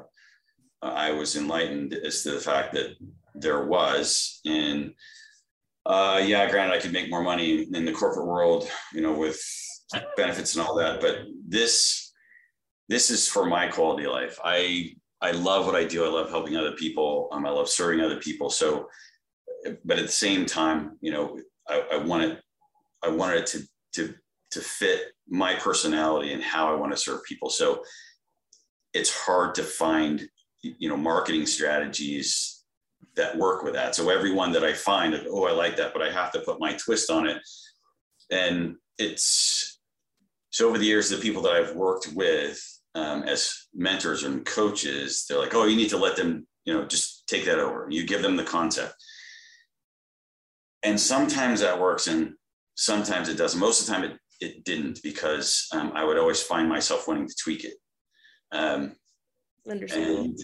[0.82, 2.96] I was enlightened as to the fact that
[3.36, 4.42] there was.
[4.46, 4.94] And
[5.86, 9.42] uh, yeah, granted, I could make more money in the corporate world, you know, with
[10.18, 11.02] benefits and all that.
[11.02, 12.12] But this,
[12.90, 14.40] this is for my quality of life.
[14.44, 16.04] I I love what I do.
[16.04, 17.30] I love helping other people.
[17.32, 18.50] Um, I love serving other people.
[18.50, 18.90] So,
[19.86, 22.43] but at the same time, you know, I, I want it
[23.04, 24.16] I wanted it to to
[24.52, 27.50] to fit my personality and how I want to serve people.
[27.50, 27.84] So
[28.94, 30.28] it's hard to find
[30.62, 32.64] you know marketing strategies
[33.16, 33.96] that work with that.
[33.96, 36.74] So everyone that I find, oh, I like that, but I have to put my
[36.74, 37.38] twist on it.
[38.32, 39.80] And it's
[40.50, 42.60] so over the years, the people that I've worked with
[42.96, 46.86] um, as mentors and coaches, they're like, oh, you need to let them, you know,
[46.86, 47.88] just take that over.
[47.90, 48.96] You give them the concept.
[50.84, 52.34] And sometimes that works and
[52.76, 53.60] sometimes it doesn't.
[53.60, 57.28] Most of the time, it, it didn't because um, I would always find myself wanting
[57.28, 57.76] to tweak it.
[58.52, 58.96] Um,
[59.70, 60.26] Understandable.
[60.26, 60.40] And,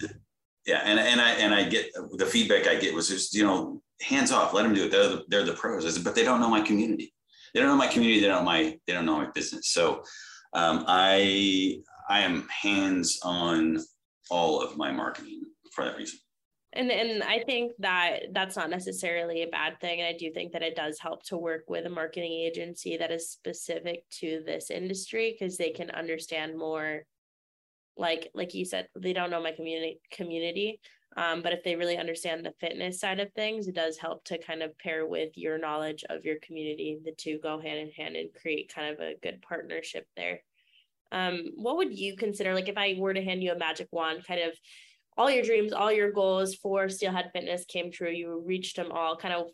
[0.65, 3.81] yeah, and and I and I get the feedback I get was just you know
[4.01, 4.91] hands off, let them do it.
[4.91, 5.97] They're the, they're the pros.
[5.99, 7.13] But they don't know my community.
[7.53, 8.21] They don't know my community.
[8.21, 9.69] They don't know my they don't know my business.
[9.69, 10.03] So
[10.53, 13.79] um, I I am hands on
[14.29, 15.41] all of my marketing
[15.73, 16.19] for that reason.
[16.73, 20.01] And and I think that that's not necessarily a bad thing.
[20.01, 23.11] And I do think that it does help to work with a marketing agency that
[23.11, 27.05] is specific to this industry because they can understand more
[27.97, 30.79] like like you said, they don't know my community community.
[31.17, 34.37] Um, but if they really understand the fitness side of things, it does help to
[34.37, 36.99] kind of pair with your knowledge of your community.
[37.03, 40.41] The two go hand in hand and create kind of a good partnership there.
[41.11, 44.23] Um, what would you consider like if I were to hand you a magic wand,
[44.27, 44.53] kind of
[45.19, 48.09] all your dreams, all your goals for Steelhead Fitness came true.
[48.09, 49.17] You reached them all.
[49.17, 49.47] Kind of,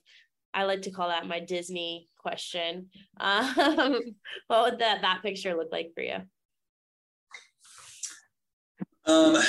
[0.54, 2.90] I like to call that my Disney question.
[3.20, 4.16] Um,
[4.48, 6.18] what would that that picture look like for you?
[9.08, 9.42] Um,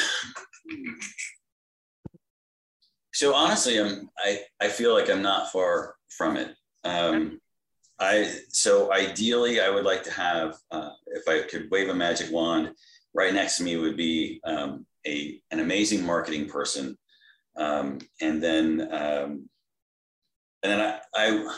[3.12, 6.54] so honestly, I'm I I feel like I'm not far from it.
[6.84, 7.40] Um,
[7.98, 12.32] I so ideally, I would like to have uh, if I could wave a magic
[12.32, 12.72] wand.
[13.12, 16.96] Right next to me would be um, a an amazing marketing person,
[17.57, 19.48] um, and then um,
[20.62, 21.57] and then I, I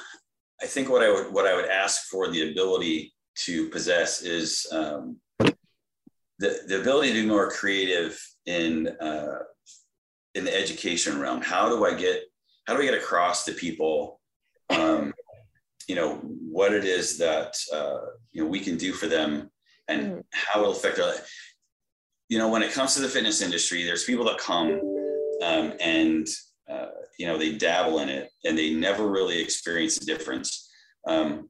[0.62, 4.66] I think what I would what I would ask for the ability to possess is
[4.72, 5.18] um,
[6.38, 9.38] the the ability to be more creative in uh,
[10.34, 11.40] in the education realm.
[11.40, 12.22] How do I get
[12.66, 14.20] how do I get across to people,
[14.70, 15.14] um,
[15.88, 17.98] you know, what it is that uh,
[18.32, 19.50] you know we can do for them
[19.88, 20.24] and mm.
[20.32, 21.28] how it'll affect their life.
[22.28, 24.80] You know, when it comes to the fitness industry, there's people that come
[25.42, 26.26] um, and
[26.68, 30.70] uh, you know they dabble in it and they never really experience the difference.
[31.06, 31.48] Um,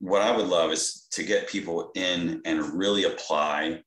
[0.00, 3.82] what I would love is to get people in and really apply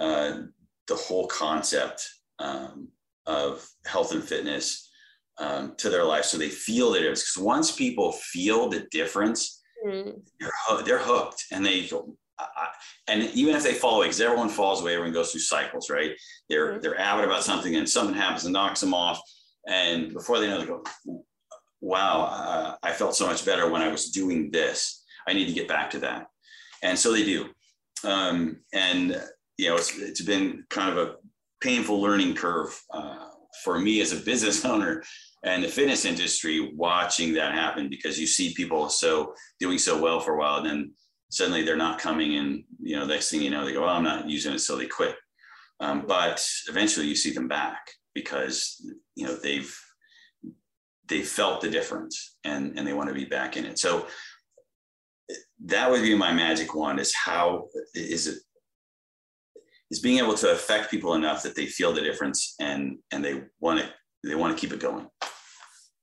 [0.00, 0.38] uh,
[0.86, 2.08] the whole concept
[2.38, 2.88] um,
[3.26, 4.88] of health and fitness
[5.38, 7.22] um, to their life so they feel the difference.
[7.22, 10.10] Because once people feel the difference, mm-hmm.
[10.40, 12.16] they're, they're hooked and they go,
[13.08, 16.12] and even if they fall away, because everyone falls away, everyone goes through cycles, right?
[16.48, 16.80] They're mm-hmm.
[16.80, 19.20] they're avid about something, and something happens and knocks them off,
[19.66, 20.82] and before they know, they go,
[21.80, 25.04] "Wow, uh, I felt so much better when I was doing this.
[25.26, 26.26] I need to get back to that,"
[26.82, 27.46] and so they do.
[28.04, 29.20] Um, and
[29.56, 31.14] you know, it's, it's been kind of a
[31.60, 33.26] painful learning curve uh,
[33.64, 35.02] for me as a business owner
[35.44, 40.20] and the fitness industry watching that happen because you see people so doing so well
[40.20, 40.92] for a while and then
[41.30, 44.04] suddenly they're not coming and you know next thing you know they go oh, i'm
[44.04, 45.16] not using it so they quit
[45.80, 49.76] um, but eventually you see them back because you know they've
[51.06, 54.06] they felt the difference and and they want to be back in it so
[55.64, 58.38] that would be my magic wand is how is it
[59.90, 63.42] is being able to affect people enough that they feel the difference and and they
[63.60, 63.88] want to
[64.24, 65.06] they want to keep it going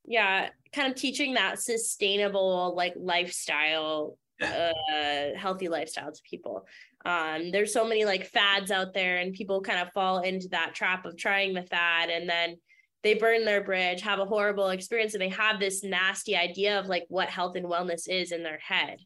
[0.06, 4.18] yeah kind of teaching that sustainable like lifestyle.
[4.42, 6.66] Uh healthy lifestyle to people.
[7.06, 10.76] Um there's so many like fads out there and people kind of fall into that
[10.76, 12.58] trap of trying the fad and then
[13.06, 16.88] they burn their bridge have a horrible experience and they have this nasty idea of
[16.88, 18.98] like what health and wellness is in their head.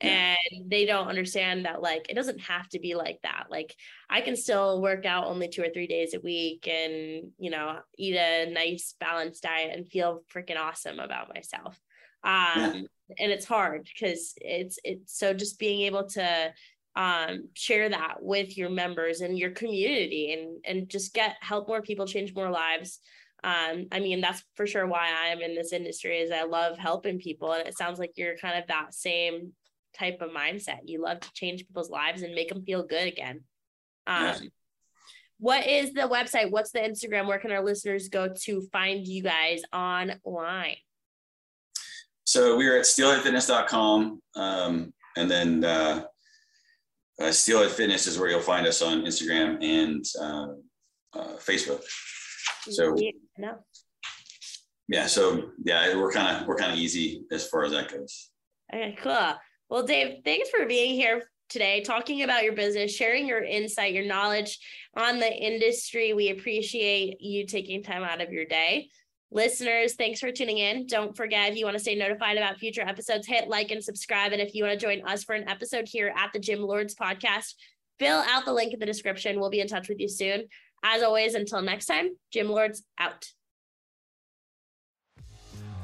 [0.00, 3.46] And they don't understand that like it doesn't have to be like that.
[3.50, 3.74] Like
[4.08, 7.80] i can still work out only two or three days a week and you know
[7.98, 11.78] eat a nice balanced diet and feel freaking awesome about myself.
[12.24, 12.86] Um
[13.18, 16.52] and it's hard because it's it's so just being able to
[16.96, 21.82] um share that with your members and your community and and just get help more
[21.82, 23.00] people change more lives
[23.44, 27.18] um, I mean, that's for sure why I'm in this industry is I love helping
[27.18, 27.52] people.
[27.52, 29.52] And it sounds like you're kind of that same
[29.98, 30.78] type of mindset.
[30.86, 33.42] You love to change people's lives and make them feel good again.
[34.06, 34.42] Um, yes.
[35.38, 36.50] What is the website?
[36.50, 37.26] What's the Instagram?
[37.26, 40.76] Where can our listeners go to find you guys online?
[42.24, 44.20] So we are at steelheadfitness.com.
[44.34, 46.04] Um, and then uh,
[47.20, 51.82] uh, Steelhead Fitness is where you'll find us on Instagram and uh, uh, Facebook.
[52.68, 53.10] So yeah,
[54.88, 58.30] yeah, so yeah, we're kind of we're kind of easy as far as that goes.
[58.72, 59.34] Okay, cool.
[59.68, 64.06] Well, Dave, thanks for being here today, talking about your business, sharing your insight, your
[64.06, 64.58] knowledge
[64.96, 66.14] on the industry.
[66.14, 68.88] We appreciate you taking time out of your day.
[69.34, 70.86] Listeners, thanks for tuning in.
[70.86, 74.30] Don't forget if you want to stay notified about future episodes, hit like and subscribe.
[74.30, 76.94] And if you want to join us for an episode here at the Gym Lords
[76.94, 77.54] podcast,
[77.98, 79.40] fill out the link in the description.
[79.40, 80.44] We'll be in touch with you soon.
[80.84, 83.26] As always, until next time, Gym Lords out.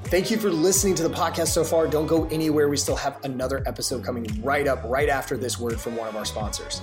[0.05, 1.89] Thank you for listening to the podcast so far.
[1.89, 2.69] Don't go anywhere.
[2.69, 6.15] We still have another episode coming right up right after this word from one of
[6.15, 6.83] our sponsors.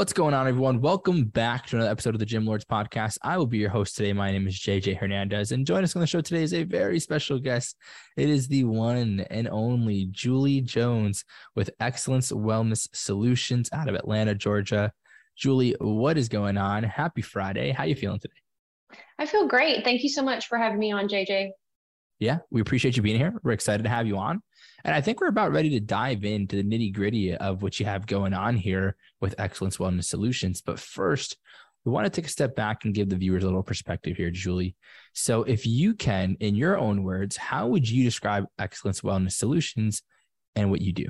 [0.00, 0.80] What's going on, everyone?
[0.80, 3.18] Welcome back to another episode of the Gym Lords podcast.
[3.22, 4.14] I will be your host today.
[4.14, 6.98] My name is JJ Hernandez, and joining us on the show today is a very
[6.98, 7.76] special guest.
[8.16, 14.34] It is the one and only Julie Jones with Excellence Wellness Solutions out of Atlanta,
[14.34, 14.90] Georgia.
[15.36, 16.82] Julie, what is going on?
[16.82, 17.70] Happy Friday.
[17.70, 18.32] How are you feeling today?
[19.18, 19.84] I feel great.
[19.84, 21.50] Thank you so much for having me on, JJ.
[22.18, 23.34] Yeah, we appreciate you being here.
[23.42, 24.40] We're excited to have you on.
[24.84, 27.86] And I think we're about ready to dive into the nitty gritty of what you
[27.86, 30.60] have going on here with Excellence Wellness Solutions.
[30.60, 31.36] But first,
[31.84, 34.30] we want to take a step back and give the viewers a little perspective here,
[34.30, 34.76] Julie.
[35.14, 40.02] So, if you can, in your own words, how would you describe Excellence Wellness Solutions
[40.54, 41.06] and what you do?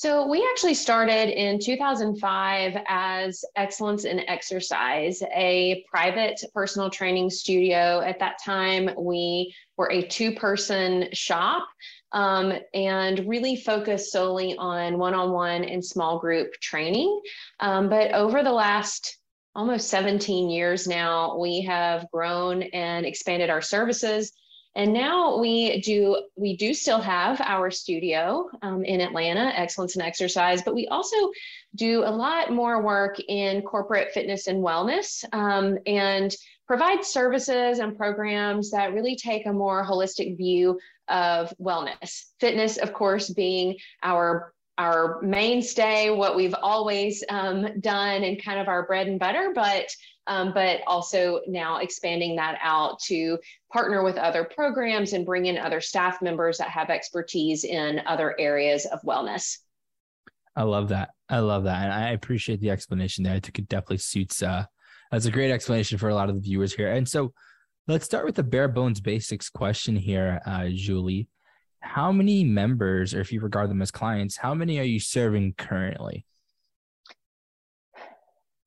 [0.00, 8.00] So, we actually started in 2005 as Excellence in Exercise, a private personal training studio.
[8.00, 11.68] At that time, we were a two person shop
[12.12, 17.20] um, and really focused solely on one on one and small group training.
[17.58, 19.18] Um, but over the last
[19.54, 24.32] almost 17 years now, we have grown and expanded our services
[24.76, 30.02] and now we do we do still have our studio um, in Atlanta, Excellence in
[30.02, 31.16] Exercise, but we also
[31.74, 36.34] do a lot more work in corporate fitness and wellness um, and
[36.68, 42.26] provide services and programs that really take a more holistic view of wellness.
[42.38, 48.68] Fitness, of course, being our our mainstay, what we've always um, done, and kind of
[48.68, 49.90] our bread and butter, but
[50.30, 53.36] um, but also now expanding that out to
[53.70, 58.36] partner with other programs and bring in other staff members that have expertise in other
[58.38, 59.58] areas of wellness.
[60.54, 61.10] I love that.
[61.28, 61.82] I love that.
[61.82, 63.34] And I appreciate the explanation there.
[63.34, 64.66] I think it definitely suits, uh,
[65.10, 66.92] that's a great explanation for a lot of the viewers here.
[66.92, 67.32] And so
[67.88, 71.28] let's start with the bare bones basics question here, uh, Julie.
[71.80, 75.54] How many members, or if you regard them as clients, how many are you serving
[75.58, 76.24] currently?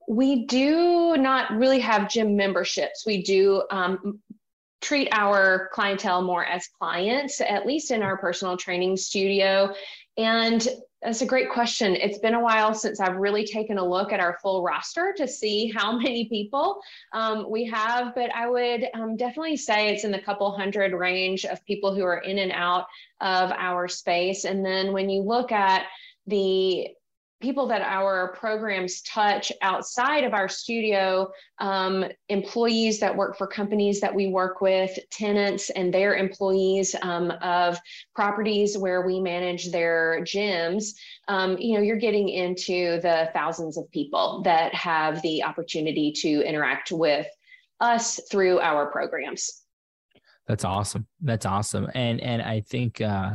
[0.07, 3.05] We do not really have gym memberships.
[3.05, 4.19] We do um,
[4.81, 9.73] treat our clientele more as clients, at least in our personal training studio.
[10.17, 10.67] And
[11.01, 11.95] that's a great question.
[11.95, 15.27] It's been a while since I've really taken a look at our full roster to
[15.27, 16.81] see how many people
[17.13, 21.45] um, we have, but I would um, definitely say it's in the couple hundred range
[21.45, 22.85] of people who are in and out
[23.21, 24.45] of our space.
[24.45, 25.85] And then when you look at
[26.27, 26.87] the
[27.43, 31.29] people that our programs touch outside of our studio,
[31.59, 37.31] um, employees that work for companies that we work with, tenants and their employees um,
[37.41, 37.77] of
[38.15, 40.93] properties where we manage their gyms.
[41.27, 46.41] Um, you know, you're getting into the thousands of people that have the opportunity to
[46.47, 47.27] interact with
[47.81, 49.63] us through our programs.
[50.47, 51.07] That's awesome.
[51.21, 51.89] That's awesome.
[51.93, 53.33] And and I think uh,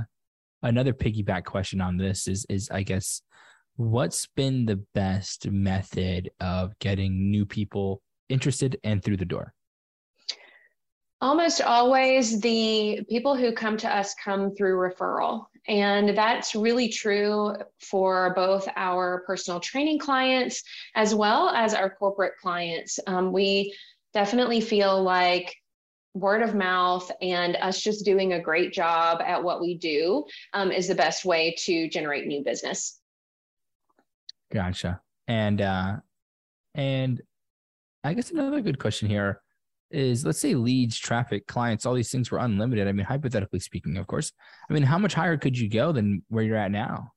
[0.63, 3.23] another piggyback question on this is is I guess
[3.79, 9.55] what's been the best method of getting new people interested and through the door?
[11.21, 15.47] Almost always the people who come to us come through referral.
[15.69, 20.63] And that's really true for both our personal training clients
[20.97, 22.99] as well as our corporate clients.
[23.07, 23.75] Um, we
[24.13, 25.55] definitely feel like
[26.15, 30.73] word of mouth and us just doing a great job at what we do um,
[30.73, 32.98] is the best way to generate new business.
[34.53, 35.01] Gotcha.
[35.27, 35.97] And uh
[36.75, 37.21] and
[38.05, 39.41] I guess another good question here
[39.91, 42.89] is let's say leads, traffic, clients, all these things were unlimited.
[42.89, 44.33] I mean, hypothetically speaking, of course.
[44.69, 47.13] I mean, how much higher could you go than where you're at now?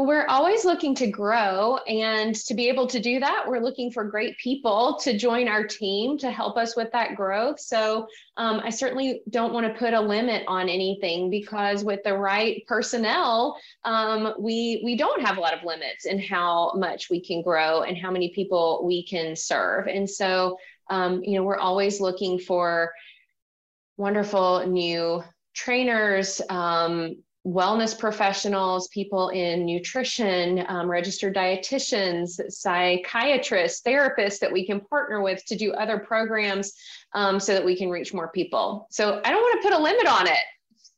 [0.00, 1.76] Well, we're always looking to grow.
[1.86, 5.62] And to be able to do that, we're looking for great people to join our
[5.62, 7.60] team to help us with that growth.
[7.60, 8.06] So
[8.38, 12.62] um, I certainly don't want to put a limit on anything because with the right
[12.66, 17.42] personnel, um, we, we don't have a lot of limits in how much we can
[17.42, 19.86] grow and how many people we can serve.
[19.86, 20.56] And so,
[20.88, 22.90] um, you know, we're always looking for
[23.98, 25.22] wonderful new
[25.52, 27.16] trainers, um,
[27.46, 35.44] wellness professionals, people in nutrition, um, registered dietitians, psychiatrists, therapists that we can partner with
[35.46, 36.74] to do other programs
[37.14, 38.86] um, so that we can reach more people.
[38.90, 40.38] So I don't want to put a limit on it.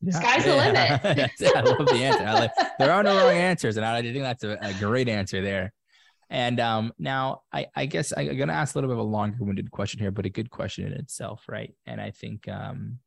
[0.00, 0.18] Yeah.
[0.18, 1.30] Sky's the limit.
[1.56, 2.24] I love the answer.
[2.24, 5.72] Like, there are no wrong answers, and I think that's a, a great answer there.
[6.28, 9.08] And um, now I, I guess I'm going to ask a little bit of a
[9.08, 11.74] longer winded question here, but a good question in itself, right?
[11.86, 12.98] And I think um,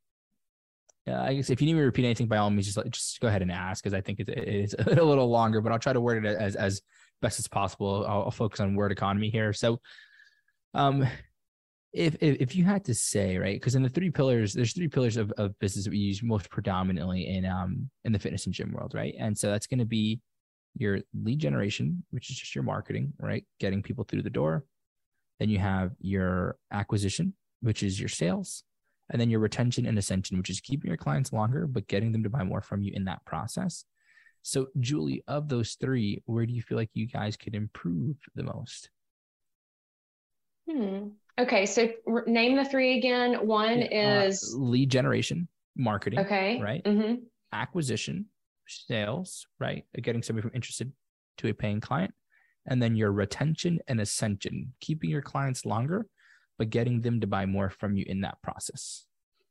[1.07, 3.27] I guess if you need me to repeat anything, by all means, just just go
[3.27, 6.01] ahead and ask because I think it, it's a little longer, but I'll try to
[6.01, 6.81] word it as as
[7.21, 8.05] best as possible.
[8.07, 9.53] I'll, I'll focus on word economy here.
[9.53, 9.79] So,
[10.73, 11.07] um,
[11.93, 14.87] if, if if you had to say right, because in the three pillars, there's three
[14.87, 18.55] pillars of, of business that we use most predominantly in um in the fitness and
[18.55, 19.13] gym world, right?
[19.19, 20.19] And so that's going to be
[20.77, 23.45] your lead generation, which is just your marketing, right?
[23.59, 24.65] Getting people through the door.
[25.39, 28.63] Then you have your acquisition, which is your sales
[29.11, 32.23] and then your retention and ascension, which is keeping your clients longer, but getting them
[32.23, 33.85] to buy more from you in that process.
[34.41, 38.43] So, Julie, of those three, where do you feel like you guys could improve the
[38.43, 38.89] most?
[40.69, 41.09] Hmm.
[41.39, 41.65] Okay.
[41.65, 41.89] So,
[42.27, 43.47] name the three again.
[43.47, 43.87] One uh,
[44.25, 46.19] is uh, lead generation, marketing.
[46.19, 46.61] Okay.
[46.61, 46.83] Right.
[46.83, 47.23] Mm-hmm.
[47.53, 48.27] Acquisition,
[48.67, 49.83] sales, right?
[49.99, 50.91] Getting somebody from interested
[51.37, 52.13] to a paying client.
[52.67, 56.07] And then your retention and ascension, keeping your clients longer
[56.57, 59.05] but getting them to buy more from you in that process?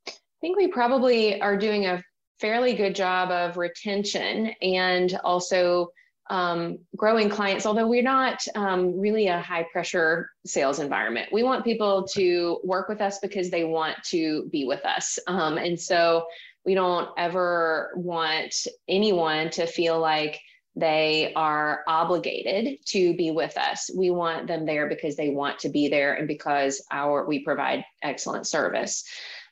[0.06, 2.02] I think we probably are doing a
[2.40, 5.88] fairly good job of retention and also
[6.30, 11.28] um, growing clients, although we're not um, really a high pressure sales environment.
[11.32, 15.18] We want people to work with us because they want to be with us.
[15.26, 16.24] Um, and so
[16.64, 18.54] we don't ever want
[18.88, 20.40] anyone to feel like
[20.76, 23.90] they are obligated to be with us.
[23.96, 27.84] We want them there because they want to be there and because our we provide
[28.02, 29.04] excellent service.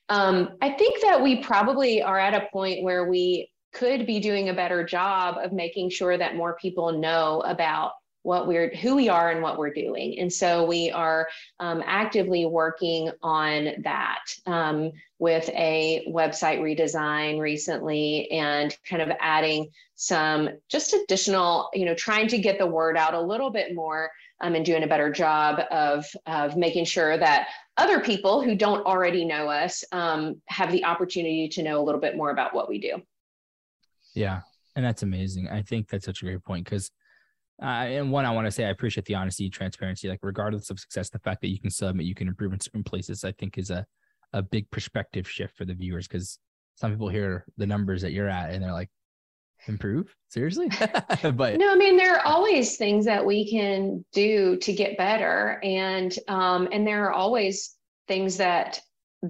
[0.08, 4.48] Um, I think that we probably are at a point where we could be doing
[4.48, 7.92] a better job of making sure that more people know about
[8.22, 10.18] what we're who we are and what we're doing.
[10.18, 11.28] And so we are
[11.60, 19.68] um, actively working on that um, with a website redesign recently and kind of adding
[19.94, 24.10] some just additional you know trying to get the word out a little bit more
[24.40, 28.84] um, and doing a better job of of making sure that other people who don't
[28.84, 32.68] already know us um, have the opportunity to know a little bit more about what
[32.68, 33.00] we do.
[34.14, 34.40] Yeah.
[34.76, 35.48] And that's amazing.
[35.48, 36.90] I think that's such a great point because
[37.62, 40.08] uh, and one, I want to say I appreciate the honesty, transparency.
[40.08, 42.84] Like regardless of success, the fact that you can submit, you can improve in certain
[42.84, 43.86] places, I think is a
[44.32, 46.38] a big perspective shift for the viewers because
[46.74, 48.88] some people hear the numbers that you're at and they're like,
[49.68, 50.68] improve seriously
[51.34, 55.60] but no i mean there are always things that we can do to get better
[55.62, 57.76] and um and there are always
[58.08, 58.80] things that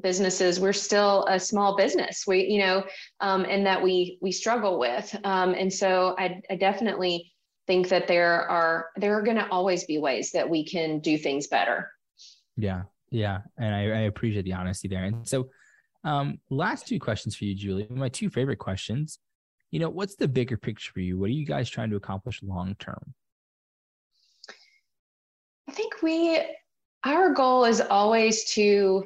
[0.03, 2.83] businesses we're still a small business we you know
[3.21, 7.32] um and that we we struggle with um and so i, I definitely
[7.67, 11.17] think that there are there are going to always be ways that we can do
[11.17, 11.91] things better.
[12.57, 15.05] Yeah yeah and I, I appreciate the honesty there.
[15.05, 15.49] And so
[16.05, 17.87] um last two questions for you julie.
[17.91, 19.19] My two favorite questions
[19.73, 21.19] you know what's the bigger picture for you?
[21.19, 23.15] What are you guys trying to accomplish long term?
[25.69, 26.41] I think we
[27.05, 29.05] our goal is always to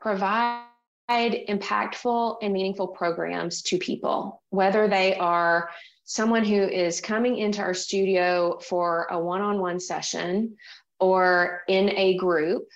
[0.00, 0.62] provide
[1.10, 5.70] impactful and meaningful programs to people whether they are
[6.08, 10.56] someone who is coming into our studio for a one on one session
[11.00, 12.66] or in a group,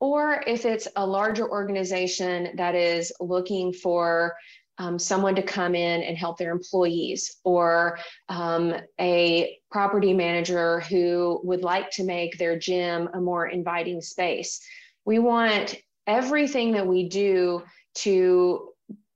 [0.00, 4.34] or if it's a larger organization that is looking for
[4.78, 7.98] um, someone to come in and help their employees, or
[8.30, 14.58] um, a property manager who would like to make their gym a more inviting space.
[15.04, 15.76] We want
[16.06, 17.62] everything that we do
[17.96, 18.69] to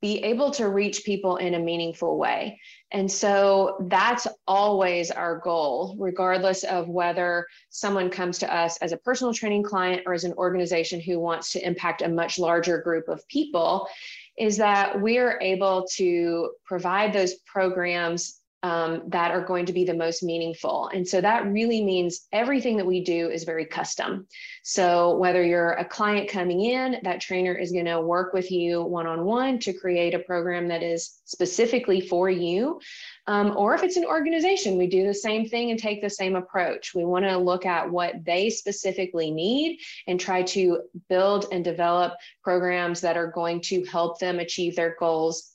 [0.05, 2.61] be able to reach people in a meaningful way.
[2.93, 8.99] And so that's always our goal, regardless of whether someone comes to us as a
[8.99, 13.09] personal training client or as an organization who wants to impact a much larger group
[13.09, 13.89] of people,
[14.37, 19.93] is that we're able to provide those programs um, that are going to be the
[19.93, 20.89] most meaningful.
[20.95, 24.27] And so that really means everything that we do is very custom.
[24.63, 28.83] So whether you're a client coming in, that trainer is going to work with you
[28.83, 32.81] one on one to create a program that is specifically for you.
[33.27, 36.35] Um, or if it's an organization, we do the same thing and take the same
[36.35, 36.95] approach.
[36.95, 40.81] We want to look at what they specifically need and try to
[41.11, 45.54] build and develop programs that are going to help them achieve their goals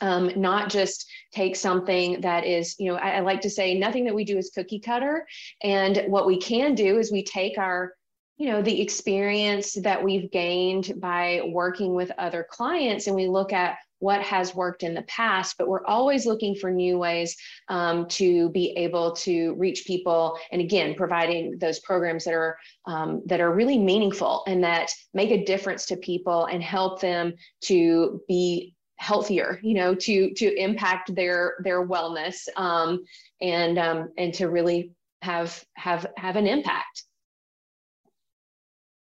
[0.00, 4.04] um, not just take something that is, you know, I, I, like to say nothing
[4.04, 5.26] that we do is cookie cutter.
[5.62, 7.94] And what we can do is we take our,
[8.36, 13.52] you know, the experience that we've gained by working with other clients and we look
[13.52, 17.36] at what has worked in the past, but we're always looking for new ways
[17.68, 20.38] um, to be able to reach people.
[20.50, 22.56] And again, providing those programs that are
[22.86, 27.34] um, that are really meaningful and that make a difference to people and help them
[27.64, 33.02] to be healthier you know to to impact their their wellness um,
[33.40, 37.04] and um, and to really have have have an impact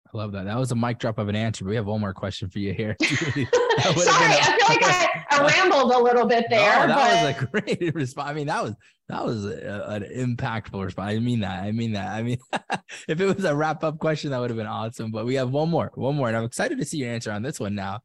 [0.06, 0.44] I love that.
[0.44, 1.64] That was a mic drop of an answer.
[1.64, 2.96] But we have one more question for you here.
[3.00, 6.86] Sorry, I feel like I, I, rambled a little bit there.
[6.86, 7.42] No, that but...
[7.42, 8.30] was a great response.
[8.30, 8.74] I mean, that was
[9.08, 11.10] that was a, an impactful response.
[11.10, 11.64] I mean that.
[11.64, 12.12] I mean that.
[12.12, 12.38] I mean,
[13.08, 15.10] if it was a wrap up question, that would have been awesome.
[15.10, 17.42] But we have one more, one more, and I'm excited to see your answer on
[17.42, 18.00] this one now.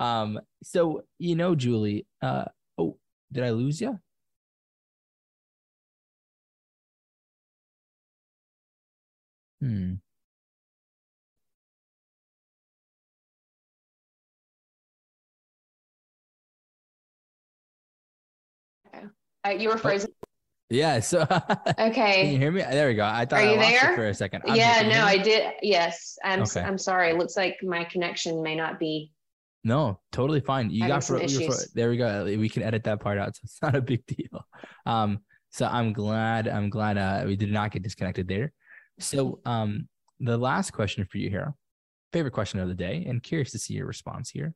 [0.00, 2.46] Um, so you know, Julie, uh,
[2.78, 2.96] oh,
[3.32, 3.98] did I lose you?
[9.60, 9.94] Hmm.
[19.46, 19.78] Uh, you were oh.
[19.78, 20.10] frozen.
[20.70, 21.00] Yeah.
[21.00, 21.22] So
[21.78, 22.22] okay.
[22.22, 22.62] Can you hear me?
[22.62, 23.04] There we go.
[23.04, 23.94] I thought Are I you there?
[23.96, 24.42] for a second.
[24.46, 24.82] I'm yeah.
[24.88, 25.52] No, I did.
[25.62, 26.18] Yes.
[26.24, 26.42] I'm.
[26.42, 26.60] Okay.
[26.60, 27.10] I'm sorry.
[27.10, 29.12] It looks like my connection may not be
[29.62, 30.70] no, totally fine.
[30.70, 32.24] You got for, for, there we go.
[32.24, 34.46] We can edit that part out, so it's not a big deal.
[34.86, 35.20] Um,
[35.50, 38.52] so I'm glad I'm glad uh, we did not get disconnected there.
[38.98, 39.88] So um,
[40.18, 41.54] the last question for you here,
[42.12, 44.54] favorite question of the day, and curious to see your response here.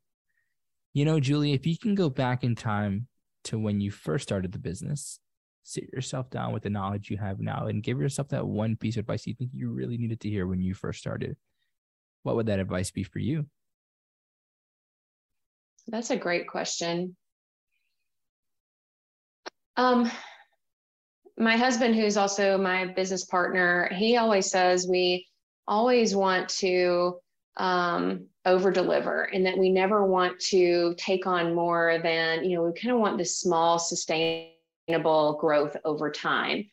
[0.94, 3.08] You know, Julie, if you can go back in time
[3.44, 5.18] to when you first started the business,
[5.64, 8.96] sit yourself down with the knowledge you have now, and give yourself that one piece
[8.96, 11.36] of advice you think you really needed to hear when you first started.
[12.22, 13.46] What would that advice be for you?
[15.88, 17.16] That's a great question.
[19.76, 20.10] Um,
[21.38, 25.26] my husband, who's also my business partner, he always says we
[25.66, 27.18] always want to
[27.56, 32.64] um, over deliver and that we never want to take on more than, you know,
[32.64, 36.64] we kind of want this small, sustainable growth over time.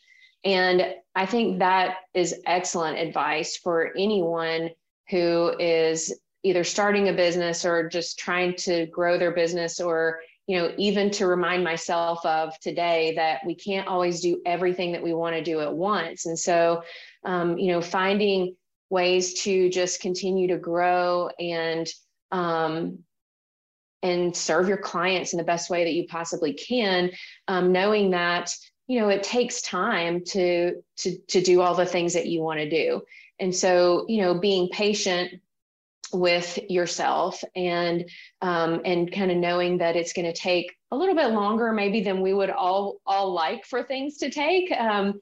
[0.43, 4.71] And I think that is excellent advice for anyone
[5.09, 10.57] who is either starting a business or just trying to grow their business or you
[10.57, 15.13] know even to remind myself of today that we can't always do everything that we
[15.13, 16.25] want to do at once.
[16.25, 16.83] And so
[17.23, 18.55] um, you know finding
[18.89, 21.87] ways to just continue to grow and
[22.31, 22.99] um,
[24.03, 27.11] and serve your clients in the best way that you possibly can
[27.47, 28.53] um, knowing that
[28.87, 32.59] you know it takes time to to to do all the things that you want
[32.59, 33.01] to do.
[33.39, 35.39] And so you know being patient
[36.13, 38.09] with yourself and
[38.41, 42.01] um, and kind of knowing that it's going to take a little bit longer maybe
[42.01, 45.19] than we would all all like for things to take um,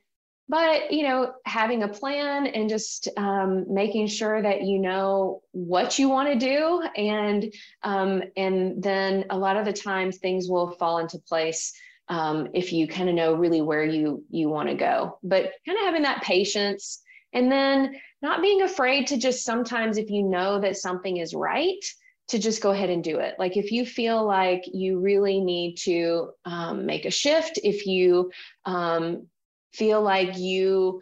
[0.48, 6.00] but you know having a plan and just um, making sure that you know what
[6.00, 7.54] you want to do and
[7.84, 11.74] um, and then a lot of the times things will fall into place
[12.10, 15.20] um, if you kind of know really where you you want to go.
[15.24, 17.04] But kind of having that patience
[17.34, 21.84] and then not being afraid to just sometimes, if you know that something is right,
[22.30, 23.36] to just go ahead and do it.
[23.40, 28.32] Like if you feel like you really need to um, make a shift, if you
[28.66, 29.28] um,
[29.74, 31.02] feel like you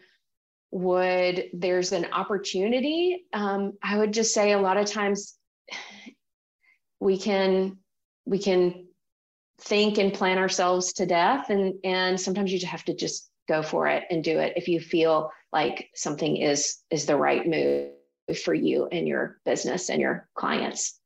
[0.72, 5.38] would, there's an opportunity, um, I would just say a lot of times
[7.00, 7.78] we can,
[8.26, 8.88] we can
[9.62, 11.50] think and plan ourselves to death.
[11.50, 14.68] And, and sometimes you just have to just go for it and do it if
[14.68, 17.92] you feel like something is is the right move
[18.44, 21.00] for you and your business and your clients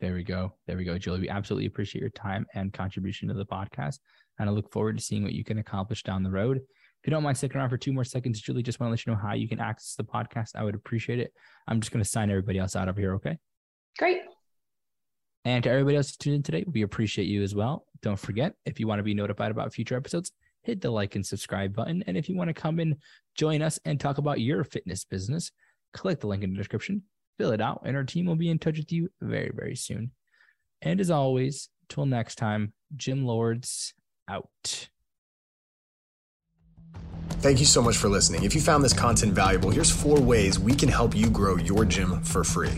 [0.00, 0.54] There we go.
[0.66, 1.20] There we go, Julie.
[1.20, 3.98] We absolutely appreciate your time and contribution to the podcast.
[4.38, 6.58] And I look forward to seeing what you can accomplish down the road.
[6.58, 9.06] If you don't mind sticking around for two more seconds, Julie, just want to let
[9.06, 10.50] you know how you can access the podcast.
[10.54, 11.32] I would appreciate it.
[11.66, 13.38] I'm just going to sign everybody else out over here, okay?
[13.98, 14.20] Great.
[15.44, 17.86] And to everybody else who tuned in today, we appreciate you as well.
[18.02, 21.24] Don't forget, if you want to be notified about future episodes, hit the like and
[21.24, 22.04] subscribe button.
[22.06, 22.96] And if you want to come and
[23.36, 25.50] join us and talk about your fitness business,
[25.92, 27.02] click the link in the description,
[27.38, 30.10] fill it out, and our team will be in touch with you very, very soon.
[30.82, 33.94] And as always, till next time, Gym Lords
[34.28, 34.88] out.
[37.40, 38.42] Thank you so much for listening.
[38.42, 41.84] If you found this content valuable, here's four ways we can help you grow your
[41.84, 42.70] gym for free.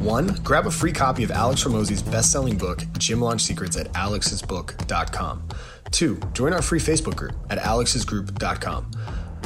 [0.00, 5.48] One, grab a free copy of Alex Hormozi's best-selling book, Gym Launch Secrets at alexsbook.com.
[5.92, 8.90] Two, join our free Facebook group at alexsgroup.com.